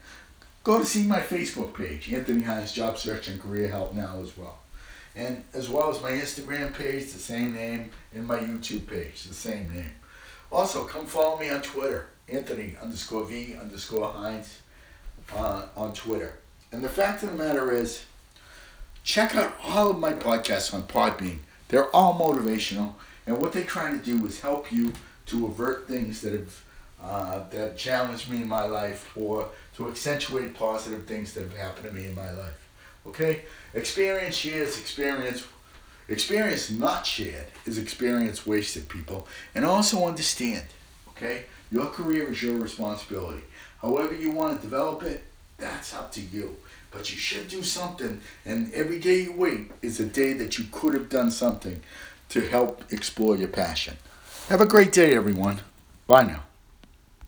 Go 0.65 0.81
to 0.81 0.85
see 0.85 1.05
my 1.05 1.21
Facebook 1.21 1.73
page, 1.73 2.13
Anthony 2.13 2.43
Hines 2.43 2.73
Job 2.73 2.99
Search 2.99 3.29
and 3.29 3.41
Career 3.41 3.69
Help 3.69 3.95
Now 3.95 4.19
as 4.21 4.37
well. 4.37 4.59
And 5.15 5.45
as 5.55 5.69
well 5.69 5.89
as 5.89 6.03
my 6.03 6.11
Instagram 6.11 6.75
page, 6.75 7.13
the 7.13 7.21
same 7.21 7.55
name, 7.55 7.93
and 8.13 8.27
my 8.27 8.41
YouTube 8.41 8.89
page, 8.89 9.23
the 9.23 9.35
same 9.35 9.73
name. 9.73 9.93
Also, 10.53 10.85
come 10.85 11.07
follow 11.07 11.39
me 11.39 11.49
on 11.49 11.63
Twitter, 11.63 12.09
Anthony 12.29 12.77
underscore 12.83 13.25
V 13.25 13.55
underscore 13.61 14.11
Hines 14.11 14.59
uh, 15.35 15.67
on 15.77 15.93
Twitter. 15.95 16.39
And 16.73 16.83
the 16.83 16.89
fact 16.89 17.23
of 17.23 17.31
the 17.31 17.37
matter 17.37 17.73
is, 17.73 18.05
check 19.05 19.35
out 19.35 19.55
all 19.65 19.91
of 19.91 19.99
my 19.99 20.13
podcasts 20.13 20.75
on 20.75 20.83
Podbean. 20.85 21.39
They're 21.69 21.95
all 21.95 22.19
motivational, 22.19 22.95
and 23.27 23.39
what 23.39 23.53
they're 23.53 23.65
trying 23.65 23.99
to 23.99 24.05
do 24.05 24.27
is 24.27 24.41
help 24.41 24.73
you 24.73 24.93
to 25.27 25.47
avert 25.47 25.87
things 25.87 26.21
that 26.23 26.33
have 26.33 26.65
uh, 27.03 27.49
that 27.49 27.79
challenged 27.79 28.29
me 28.29 28.43
in 28.43 28.49
my 28.49 28.65
life, 28.67 29.11
or 29.17 29.49
to 29.75 29.89
accentuate 29.89 30.53
positive 30.53 31.07
things 31.07 31.33
that 31.33 31.43
have 31.43 31.57
happened 31.57 31.87
to 31.87 31.93
me 31.93 32.07
in 32.07 32.15
my 32.15 32.31
life. 32.33 32.69
Okay, 33.07 33.43
experience 33.73 34.37
shares 34.37 34.79
experience. 34.79 35.47
Experience 36.11 36.71
not 36.71 37.07
shared 37.07 37.47
is 37.65 37.79
experience 37.79 38.45
wasted, 38.45 38.89
people. 38.89 39.29
And 39.55 39.65
also 39.65 40.07
understand, 40.07 40.65
okay, 41.11 41.45
your 41.71 41.87
career 41.87 42.33
is 42.33 42.43
your 42.43 42.57
responsibility. 42.57 43.43
However 43.81 44.15
you 44.15 44.33
want 44.33 44.57
to 44.57 44.63
develop 44.63 45.05
it, 45.05 45.23
that's 45.57 45.95
up 45.95 46.11
to 46.13 46.21
you. 46.21 46.57
But 46.91 47.13
you 47.13 47.17
should 47.17 47.47
do 47.47 47.63
something, 47.63 48.21
and 48.45 48.73
every 48.75 48.99
day 48.99 49.23
you 49.23 49.33
wait 49.33 49.71
is 49.83 50.01
a 50.01 50.05
day 50.05 50.33
that 50.33 50.59
you 50.59 50.65
could 50.73 50.95
have 50.95 51.09
done 51.09 51.31
something 51.31 51.81
to 52.31 52.41
help 52.41 52.83
explore 52.91 53.37
your 53.37 53.49
passion. 53.49 53.97
Have 54.49 54.61
a 54.61 54.67
great 54.67 54.91
day, 54.91 55.15
everyone. 55.15 55.61
Bye 56.09 56.25
now. 56.25 56.50